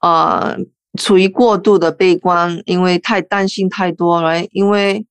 [0.00, 0.56] 呃
[0.98, 5.06] 处于过度的悲观，因为太担心太多了，因为。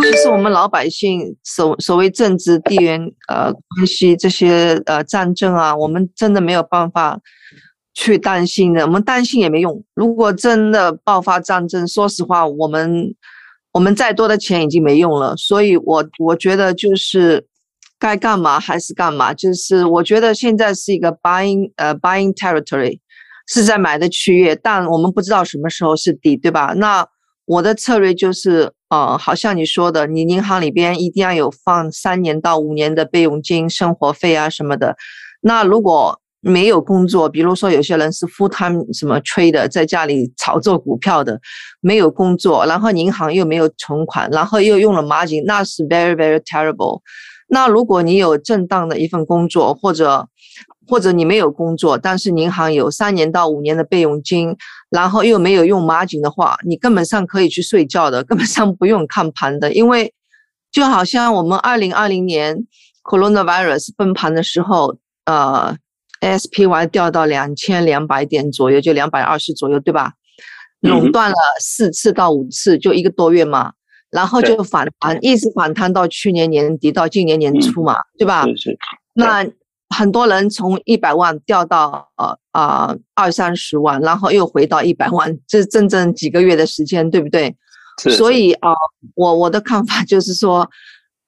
[0.00, 2.98] 其实我们老百姓所所谓政治地缘
[3.28, 7.20] 呃关系这些呃战争啊，我们真的没有办法
[7.92, 8.86] 去担心的。
[8.86, 9.84] 我们担心也没用。
[9.94, 13.14] 如果真的爆发战争，说实话，我们
[13.74, 15.36] 我们再多的钱已经没用了。
[15.36, 17.46] 所以我，我觉得就是
[17.98, 19.34] 该干嘛还是干嘛。
[19.34, 23.00] 就是我觉得现在是一个 buying 呃 buying territory，
[23.46, 26.72] 是在买的区域，但我们不知道什么时候是底，对吧？
[26.76, 27.06] 那
[27.44, 28.72] 我的策略就是。
[28.90, 34.96] 呃，好像你说的，你银行里边一定要有放三年到五年的备用金、生活费啊什么的。
[35.40, 41.40] 那如果没有工作，比如说有些人是 full time 什么 trader，在家里炒作股票的，
[41.80, 47.00] 没有工作，然后银行又没有存款，然后又用了 margin，那是 very very terrible。
[47.48, 50.28] 那如果你有正当的一份工作，或者
[50.86, 54.54] 或者你没有工作，但是银行有三年到五年的备用金，
[54.90, 60.12] 然后又没有用 margin 的话，你根本上可以去睡觉的，根本上不用看盘的，因为
[60.70, 62.66] 就好像我们二零二零年
[63.02, 65.76] coronavirus 崩盘的时候，呃
[66.24, 70.12] ，SPY 掉到两千两百点左右，就两百二十左右，对吧？
[70.80, 73.72] 垄断了四次到五次，就一个多月嘛，
[74.10, 78.44] 然后就反弹，一直反弹到去年年底到今年年初嘛，对吧？
[79.12, 79.46] 那。
[79.94, 87.54] 很多人从一百万掉到呃啊二三十万，然后又回到一百万，这是整整几个月的时间，对不对？
[88.02, 88.76] 是是所以啊、呃，
[89.14, 90.68] 我我的看法就是说，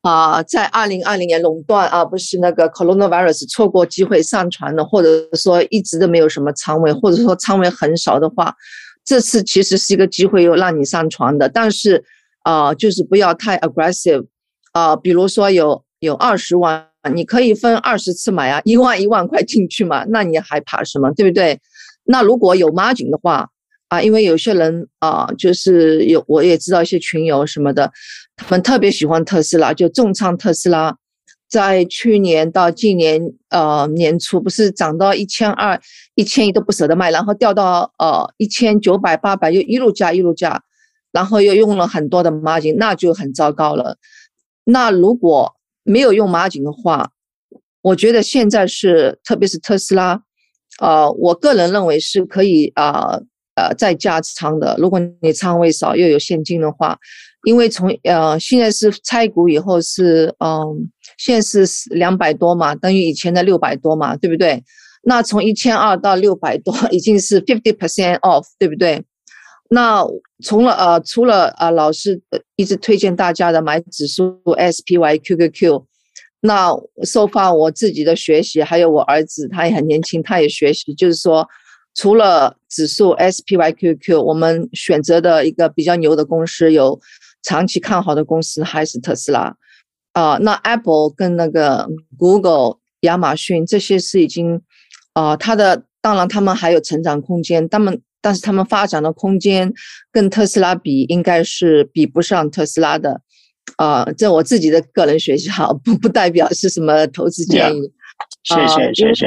[0.08, 8.54] 啊、在二零二零年垄断啊，不是那个 coronavirus 错过机会上船的，或者说一直都没有什么仓位，或者说仓位很少的话，
[9.04, 11.48] 这次其实是一个机会，又让你上船的。
[11.48, 12.04] 但是
[12.44, 14.24] 啊、就是不要太 aggressive
[14.72, 16.86] 啊、比如说有有二十万。
[17.14, 21.56] 你可以分二十次买啊，一万一万块进去嘛，那你还怕什么，对不对？
[22.02, 23.48] 那如果有 margin 的话
[23.86, 27.92] 啊，因为有些人啊，就是有我也知道一些群友什么的，
[28.36, 30.96] 他们特别喜欢特斯拉，就重仓特斯拉，
[31.48, 35.80] 在去年到今年呃年初不是涨到一千二、
[36.14, 40.62] 一千一都不舍得卖，然后掉到呃一千九百、八百又一路加一路加，
[41.12, 43.96] 然后又用了很多的 margin，那就很糟糕了。
[44.64, 47.10] 那如果没有用马景的话，
[47.80, 50.20] 我觉得现在是，特别是特斯拉，
[50.80, 53.20] 呃，我个人认为是可以啊，
[53.54, 54.76] 呃，再加仓的。
[54.78, 56.98] 如果你仓位少又有现金的话，
[57.46, 64.60] 因为从呃现在是拆股以后是嗯、现在是两百多嘛，等于以前的六百多嘛，对不对？
[65.04, 69.00] 那从一千二到六百多已经是 fifty percent off，对不对？
[69.70, 70.04] 那
[70.42, 72.20] 除了呃，除了、呃，老师
[72.56, 75.84] 一直推荐大家的买指数 SPY QQQ，
[76.40, 76.70] 那
[77.04, 81.46] so far 我自己的学习，还有我儿子他也很年轻，他也学习，就是说
[81.94, 87.00] 除了指数 SPY QQQ，我们选择的一个比较牛的公司，有
[87.46, 89.56] 长期看好的公司还是特斯拉
[90.12, 90.38] 啊、呃。
[90.40, 94.60] 那 Apple 跟那个 Google、亚马逊这些是已经
[95.14, 98.02] 啊、呃，它的当然他们还有成长空间，他们。
[98.22, 99.72] 但是他们发展的空间
[100.10, 103.20] 跟特斯拉比，应该是比不上特斯拉的，
[103.76, 107.82] 啊、呃，这我自己的个人学习哈，不不代表是什么投资建议。
[108.42, 109.26] 谢谢谢谢。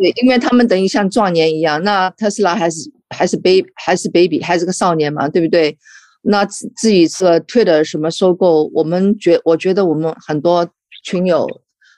[0.00, 5.78] 对，因为他们等于像壮年一样，那特斯拉还是还是 baby 还是 baby 还是个少年嘛，对不对？
[6.24, 10.68] 那至于说 Twitter 什么收购，我们觉我觉得我们很多
[11.04, 11.46] 群友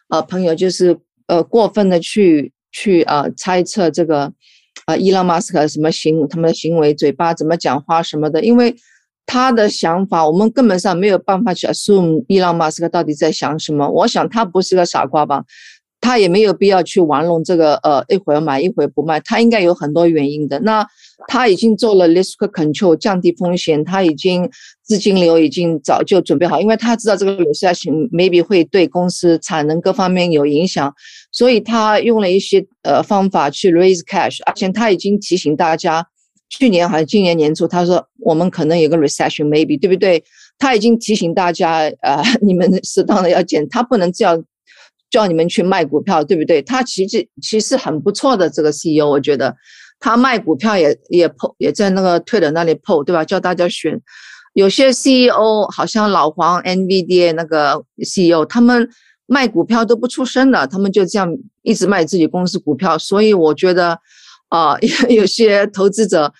[0.08, 4.32] 啊、朋友就是呃过分的去去啊、呃、猜测这个。
[4.84, 8.76] 啊，伊朗马斯克什么行，他们的行为，嘴巴怎么讲话什么的，因为
[9.24, 13.88] 他的想法，我们根本上没有办法去 assume 伊朗马斯克到底在想什么。
[13.88, 15.42] 我想他不是个傻瓜吧。
[16.00, 20.60] 他也没有必要去玩弄这个，呃，一会儿买一会儿不卖，他应该有很多原因的。
[20.60, 20.86] 那
[21.28, 24.48] 他已经做了 risk control 降低风险，他已经
[24.82, 30.94] 资金流已经早就准备好，因为他知道这个 recession maybe 会对公司产能各方面有影响，
[31.32, 36.06] 所以他用了一些呃方法去 raise cash，而且他已经提醒大家，
[36.48, 40.22] 去年还是今年年初，他说我们可能有个 recession maybe 对不对？
[40.58, 44.44] 他已经提醒大家，呃， 你们适当的要减，他不能这样。
[45.08, 46.60] 叫你们去卖股票，对不对？
[46.60, 49.54] 他其实其实很不错的这个 CEO，我觉得
[49.98, 53.24] 他卖股票也也 po 也在那个 Twitter 那里 po，对吧？
[53.24, 54.00] 叫大家选。
[54.54, 58.88] 有些 CEO 好像老黄 NVDA 那个 CEO，他们
[59.26, 61.28] 卖股票都不出声的，他们就这样
[61.62, 62.98] 一直卖自己公司股票。
[62.98, 63.98] 所以我觉得
[64.48, 66.32] 啊、呃， 有些投资者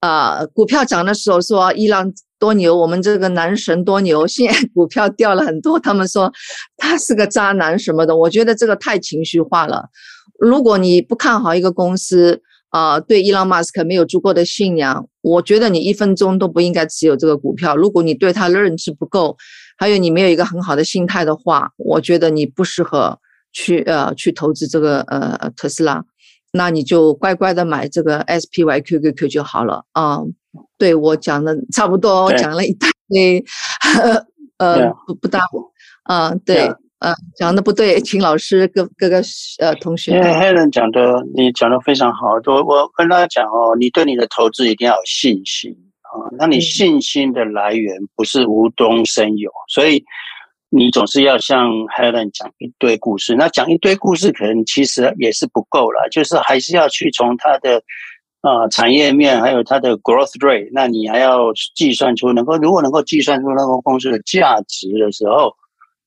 [0.00, 2.12] 啊、呃，股票涨的时候说伊朗。
[2.40, 2.74] 多牛！
[2.74, 4.26] 我们这个男神多牛！
[4.26, 6.32] 现在股票掉了很多，他们说
[6.78, 8.16] 他是个渣男什么的。
[8.16, 9.84] 我觉得这个太情绪化了。
[10.38, 17.76] 如果你不看好一个公司，啊、呃，对伊朗马斯克没有足够的信仰，我觉得你一分钟都不应该持有这个股票。
[17.76, 19.36] 如果你对他的认知不够，
[19.76, 23.18] 还有你没有一个很好的心态的话，我觉得你不适合
[23.52, 26.04] 去呃去投资这个呃特斯拉。
[26.52, 30.16] 那你就乖乖的买这个 SPYQQQ 就好了啊。
[30.16, 30.34] 嗯
[30.76, 33.44] 对我讲的差不多，我讲了一大堆，
[34.58, 35.38] 呃，不不大，
[36.02, 36.68] 啊，对，
[37.00, 39.22] 呃，讲的不对，请老师各各个
[39.58, 40.12] 呃同学。
[40.12, 45.70] 因为 Helen 讲的，你讲的非常好，我我跟大家讲哦，你对你的投资一定要有信心
[46.02, 50.04] 啊，那你信心的来源不是无中生有，所以
[50.68, 57.82] 你总是要像 Helen 讲一堆故事，那讲一堆故事可能其实也是不够了，就是还是要去从他的。
[58.42, 65.54] 啊，产业面还有它的 growth rate，那你还要计算出能够，如果能够计算出那个公司的价值的时候，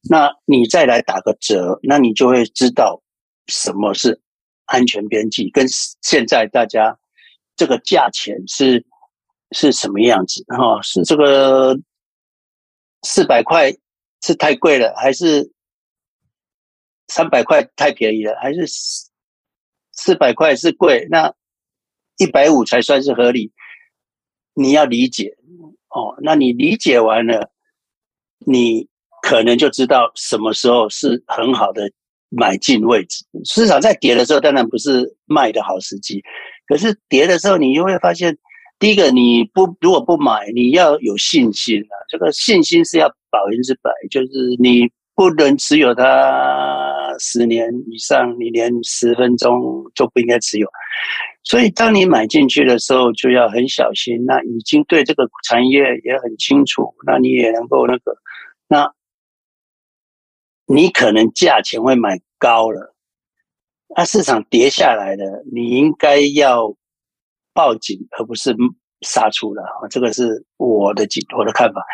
[0.10, 3.02] 那你再来打个折，那你就会知道
[3.48, 4.20] 什么是
[4.66, 5.66] 安全边际，跟
[6.02, 6.98] 现在大家
[7.56, 8.86] 这个价钱是
[9.52, 10.82] 是什么样子哈？
[10.82, 11.78] 是这个
[13.04, 13.72] 四百块
[14.22, 15.52] 是太贵了，还是
[17.08, 18.66] 三百块太便宜了，还是
[19.92, 21.08] 四百块是贵？
[21.10, 21.34] 那
[22.18, 23.52] 一百五才算是合理，
[24.54, 25.36] 你要理解
[25.90, 26.18] 哦。
[26.22, 27.52] 那你理解完了，
[28.40, 28.88] 你
[29.24, 31.90] 可能就知道什么时候是很好的
[32.30, 33.24] 买进位置。
[33.46, 36.22] 市场在跌的时候，当然不是卖的好时机。
[36.68, 38.38] 可是跌的时候，你就会发现，
[38.78, 41.96] 第一个，你不如果不买，你要有信心啊。
[42.10, 44.28] 这个信心是要百分之百，就是
[44.60, 50.68] 你不能持有它十年以上，你连十分钟都不应该持有。
[51.44, 54.22] 所以，当你买进去的时候，就要很小心。
[54.26, 58.16] 那已经对这个产业也很清楚，那你也能够那个，
[58.68, 58.90] 那
[60.74, 62.96] 你可能价钱会买高了，
[63.96, 66.76] 那市场跌下来了，你应该要
[67.54, 68.56] 报警，而不是
[69.02, 69.88] 杀出了啊。
[69.90, 71.86] 这个是我的我的看法。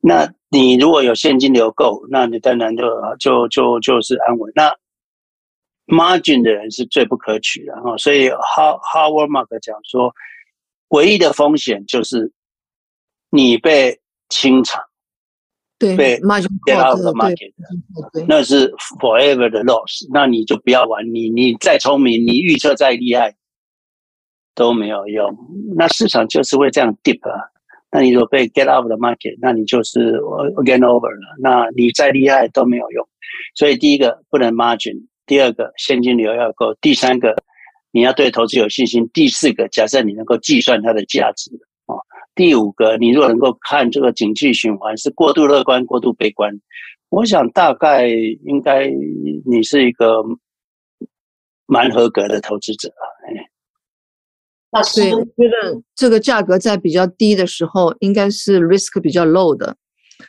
[0.00, 2.84] 那你如果有现金流够，那你当然就
[3.18, 4.50] 就就就是安稳。
[4.54, 4.74] 那
[5.86, 10.12] Margin 的人是最不可取的哈，所以 Howard Mark 讲说，
[10.88, 12.32] 唯一的风险就是
[13.30, 14.00] 你被
[14.30, 14.82] 清场，
[15.80, 17.52] 对，被 get out of the market，
[18.28, 18.70] 那是
[19.00, 23.34] forever 的 loss，那你就不要玩，你你再聪明，你预测再厉害
[24.54, 25.34] 都没有用，
[25.74, 27.48] 那市场就是会这样 dip 啊，
[27.90, 30.18] 那你如果被 get out of the market，那你就是
[30.56, 33.08] again over 了，那你再厉害都没有用，
[33.54, 35.06] 所以第一个不能 margin。
[35.26, 37.36] 第二个现金流要够，第三个
[37.92, 41.62] 你要对投资有信心，第四个假设你能够计算它的价值啊，
[42.40, 46.50] 第五个，你如果能够看这个景气循环是过度乐观、过度悲观，
[47.10, 48.90] 我想大概应该
[49.44, 50.24] 你是一个
[51.66, 53.04] 蛮合格的投资者啊。
[54.70, 59.76] 老师，对，我觉得这个价格在比较低的时候，应该是 risk 比较 low 的。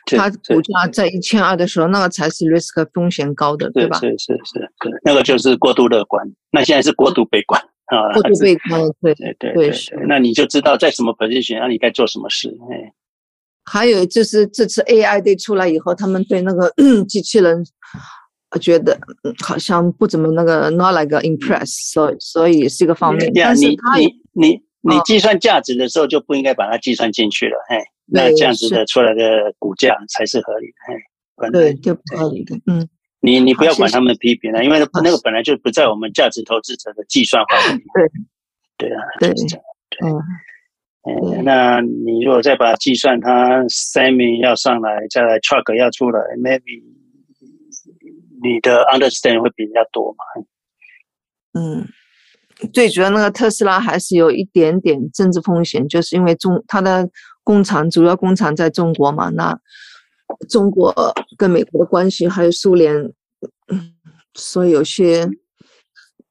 [0.04, 3.98] 它股价在一千二的时候，那个才是 risk 风险高的，对吧？
[3.98, 6.30] 是是是是，那个就是过度乐观。
[6.50, 7.58] 那现在是过度悲观
[7.96, 8.30] 啊，过度
[9.00, 9.72] 对对对对。
[10.06, 12.48] 那你就知道在什么 position，那你该做什么事。
[12.70, 12.92] 哎，
[13.64, 16.72] 还有就是这次 AI Day 出来以后，他们对那个
[17.08, 17.64] 机器人，
[18.50, 18.98] 我觉得
[19.44, 23.30] 好像不怎么那个 not like impress，所以所以是一个方面。
[23.34, 27.82] 但是他你你你计算价值的时候就不应该把它计算进去了，哎。
[28.14, 30.66] 那这样子的出来的股价才是合理
[31.36, 32.54] 的，对，就不合理的。
[32.66, 32.86] 嗯，
[33.22, 37.84] 你你不要管他们的批评了，因为那个本来就不在我们价值投资者的计算范围里。
[38.76, 39.64] 对，对啊，就是这样。
[39.90, 40.10] 对，
[41.04, 46.82] 嗯，那你如果再把它计算，它 semi 要上来，再来 truck 要出来，maybe
[48.42, 50.24] 你的 understand 会比人家多嘛？
[51.54, 51.88] 嗯，
[52.72, 57.08] 最主要那个特斯拉还是有一点点政治风险，就是因为中它的。
[57.44, 59.28] 工厂主要工厂在中国嘛？
[59.30, 59.58] 那
[60.48, 60.94] 中国
[61.36, 63.12] 跟美国的关系还有苏联，
[64.34, 65.28] 所以有些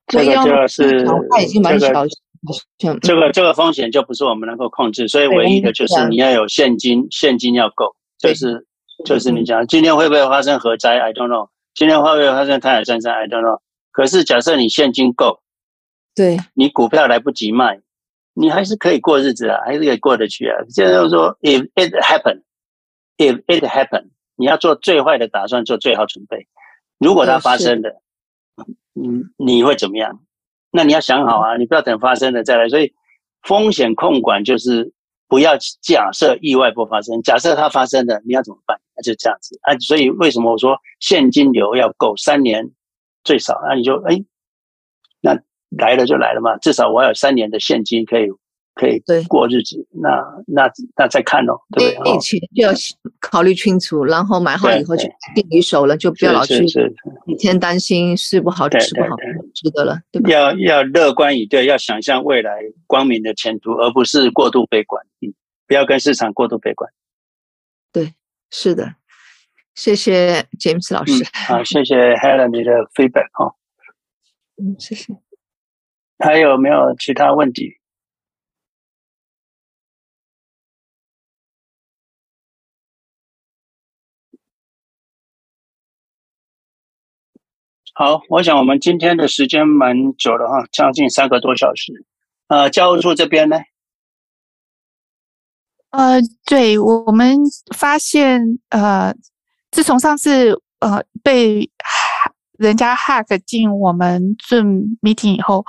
[0.08, 1.88] 这个就是他已经蛮小
[2.78, 8.66] 这个这个这个风险就不是我们能够控制，所以唯一的就是你要有现金，现金要够，就是
[9.06, 11.50] 就是你讲今天会不会发生核灾？I don't know。
[11.74, 13.60] 今天会不会发生台海战争？I don't know。
[13.92, 15.40] 可是假设你现金够，
[16.16, 17.80] 对，你股票来不及卖。
[18.34, 20.56] 你还是可以过日子啊，还是可以过得去啊。
[20.70, 21.94] 现在就是说，if it
[23.18, 26.48] happen，if it happen，你要做最坏的打算，做最好准备。
[27.00, 28.02] 如果它发生了，
[28.96, 30.20] 嗯，你会怎么样？
[30.72, 32.70] 那你要想好啊，你不要等发生了再来。
[32.70, 32.94] 所以
[33.42, 34.92] 风险控管就是
[35.28, 38.80] 不要假设意外不发生，假设它发生了，你要怎么办？
[38.96, 39.78] 那就这样子啊。
[39.80, 42.72] 所以为什么我说现金流要够三年
[43.24, 43.60] 最少？
[43.68, 44.24] 那你就哎，
[45.22, 45.40] 那。
[45.78, 48.28] 来了就来了嘛，至少我要有三年的现金可以
[48.82, 49.88] 可以过日子。
[49.92, 50.10] 那
[50.48, 52.16] 那那再看喽，对不对？
[52.16, 52.74] 以前就要
[53.20, 55.04] 考虑清楚，然后买好以后就
[55.36, 56.66] 定离手了，就不要老去
[57.28, 59.16] 每天担心睡不好吃不好，
[59.54, 60.30] 值得了，对吧？
[60.32, 65.06] 要要乐观以对，要想象未来光明的前途，而不是过度悲观。
[65.22, 65.32] 嗯，
[65.68, 66.92] 不要跟市场过度悲观。
[67.94, 68.14] 对，
[68.50, 68.96] 是的，
[69.76, 71.24] 谢谢 James 老师。
[71.48, 73.54] 好，谢谢 Helen 你的 feedback 哈。
[74.58, 75.14] 嗯，谢谢。
[76.20, 77.81] 还有没有其他问题？
[87.94, 92.06] 好，我想我们今天的时间蛮久了哈，将近三个多小时。
[92.48, 93.58] 呃，教务处这边呢？
[95.92, 97.38] 呃，对，我们
[97.76, 99.14] 发现，呃，
[99.72, 101.70] 自从上次呃被。
[102.58, 105.66] 人家 hack 进我们 Zoom meeting 以后，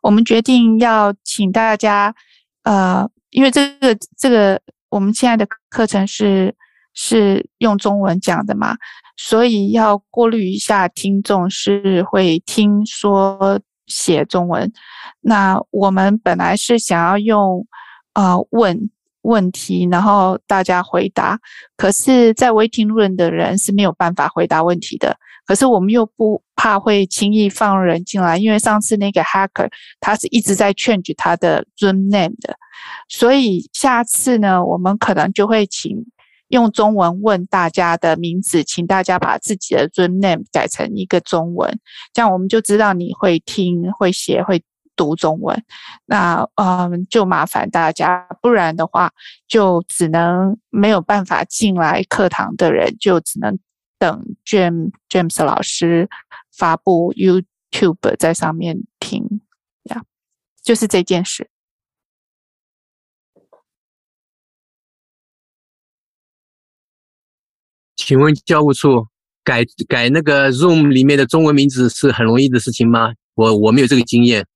[0.00, 2.14] 我们决定要请大家，
[2.62, 6.54] 呃，因为这个这个我们现在的课程是
[6.94, 8.76] 是用中文讲的嘛，
[9.16, 14.70] 所以要过滤一下听众是会听说写中文。
[15.20, 17.66] 那我们本来是想要用
[18.14, 18.90] 呃问
[19.22, 21.38] 问题，然后大家回答，
[21.76, 25.16] 可是，在 waiting room 的人是没有办法回答问题的。
[25.44, 29.70] 可是我们又不怕会轻易放人进来，因为上次那个 hacker
[30.00, 32.56] 他是一直在劝举他的 Zoom name 的，
[33.08, 36.04] 所以下次呢，我们可能就会请
[36.48, 41.78] 用中文问大家的名字，请大家把自己的尊 name 改成一个中文，
[42.12, 44.62] 这样我们就知道你会听、会写、会
[44.94, 45.62] 读中文。
[46.06, 49.12] 那嗯，就麻烦大家，不然的话
[49.46, 53.58] 就只能没有办法进来课堂的人就只能。
[53.98, 56.06] 等 James James 老师
[56.54, 59.40] 发布 YouTube 在上面听
[59.84, 60.02] 呀，
[60.62, 61.48] 就是这件事。
[68.06, 69.04] 请问教务处
[69.42, 73.12] 改改那个 Zoom 里面的中文名字是很容易的事情吗？
[73.34, 74.46] 我我没有这个经验。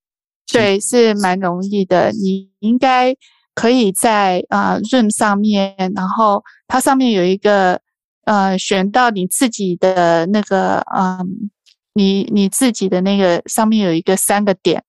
[0.53, 2.13] 对，是蛮容易的。
[2.13, 3.13] 你应该
[3.57, 7.81] 可以在啊、呃、Zoom 上面，然后它上面有一个。
[8.25, 11.51] 呃，选到你自己的那个，嗯，
[11.95, 14.85] 你你自己的那个上面有一个三个点，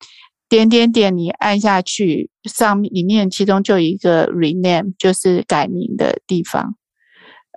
[0.47, 6.75] 点点点，你按下去，上面里面其中就有一个 rename，就是改名的地方。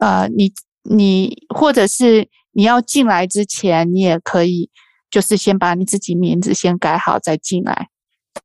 [0.00, 0.52] 呃，你
[0.84, 4.70] 你或者是你要进来之前，你也可以，
[5.10, 7.88] 就是先把你自己名字先改好再进来。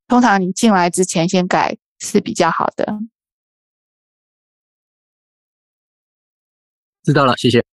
[0.08, 3.00] 通常你进来之前先改是比较好的。
[7.04, 7.64] 知道了，谢谢。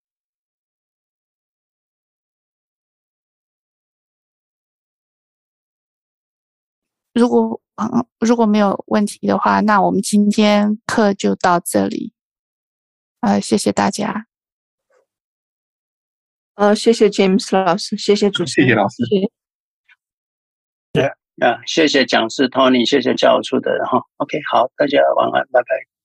[7.13, 12.13] 如果嗯如果没有问题的话，那我们今天课就到这里。
[13.21, 14.27] 呃，谢谢大家。
[16.57, 18.97] 呃，谢谢 James 老师，谢谢主持人，谢谢老师。
[19.07, 19.31] 谢谢。
[20.93, 21.05] 对
[21.47, 24.01] 啊，谢谢讲师 Tony，谢谢教务处的人哈。
[24.17, 25.96] OK，好，大家晚安，拜拜。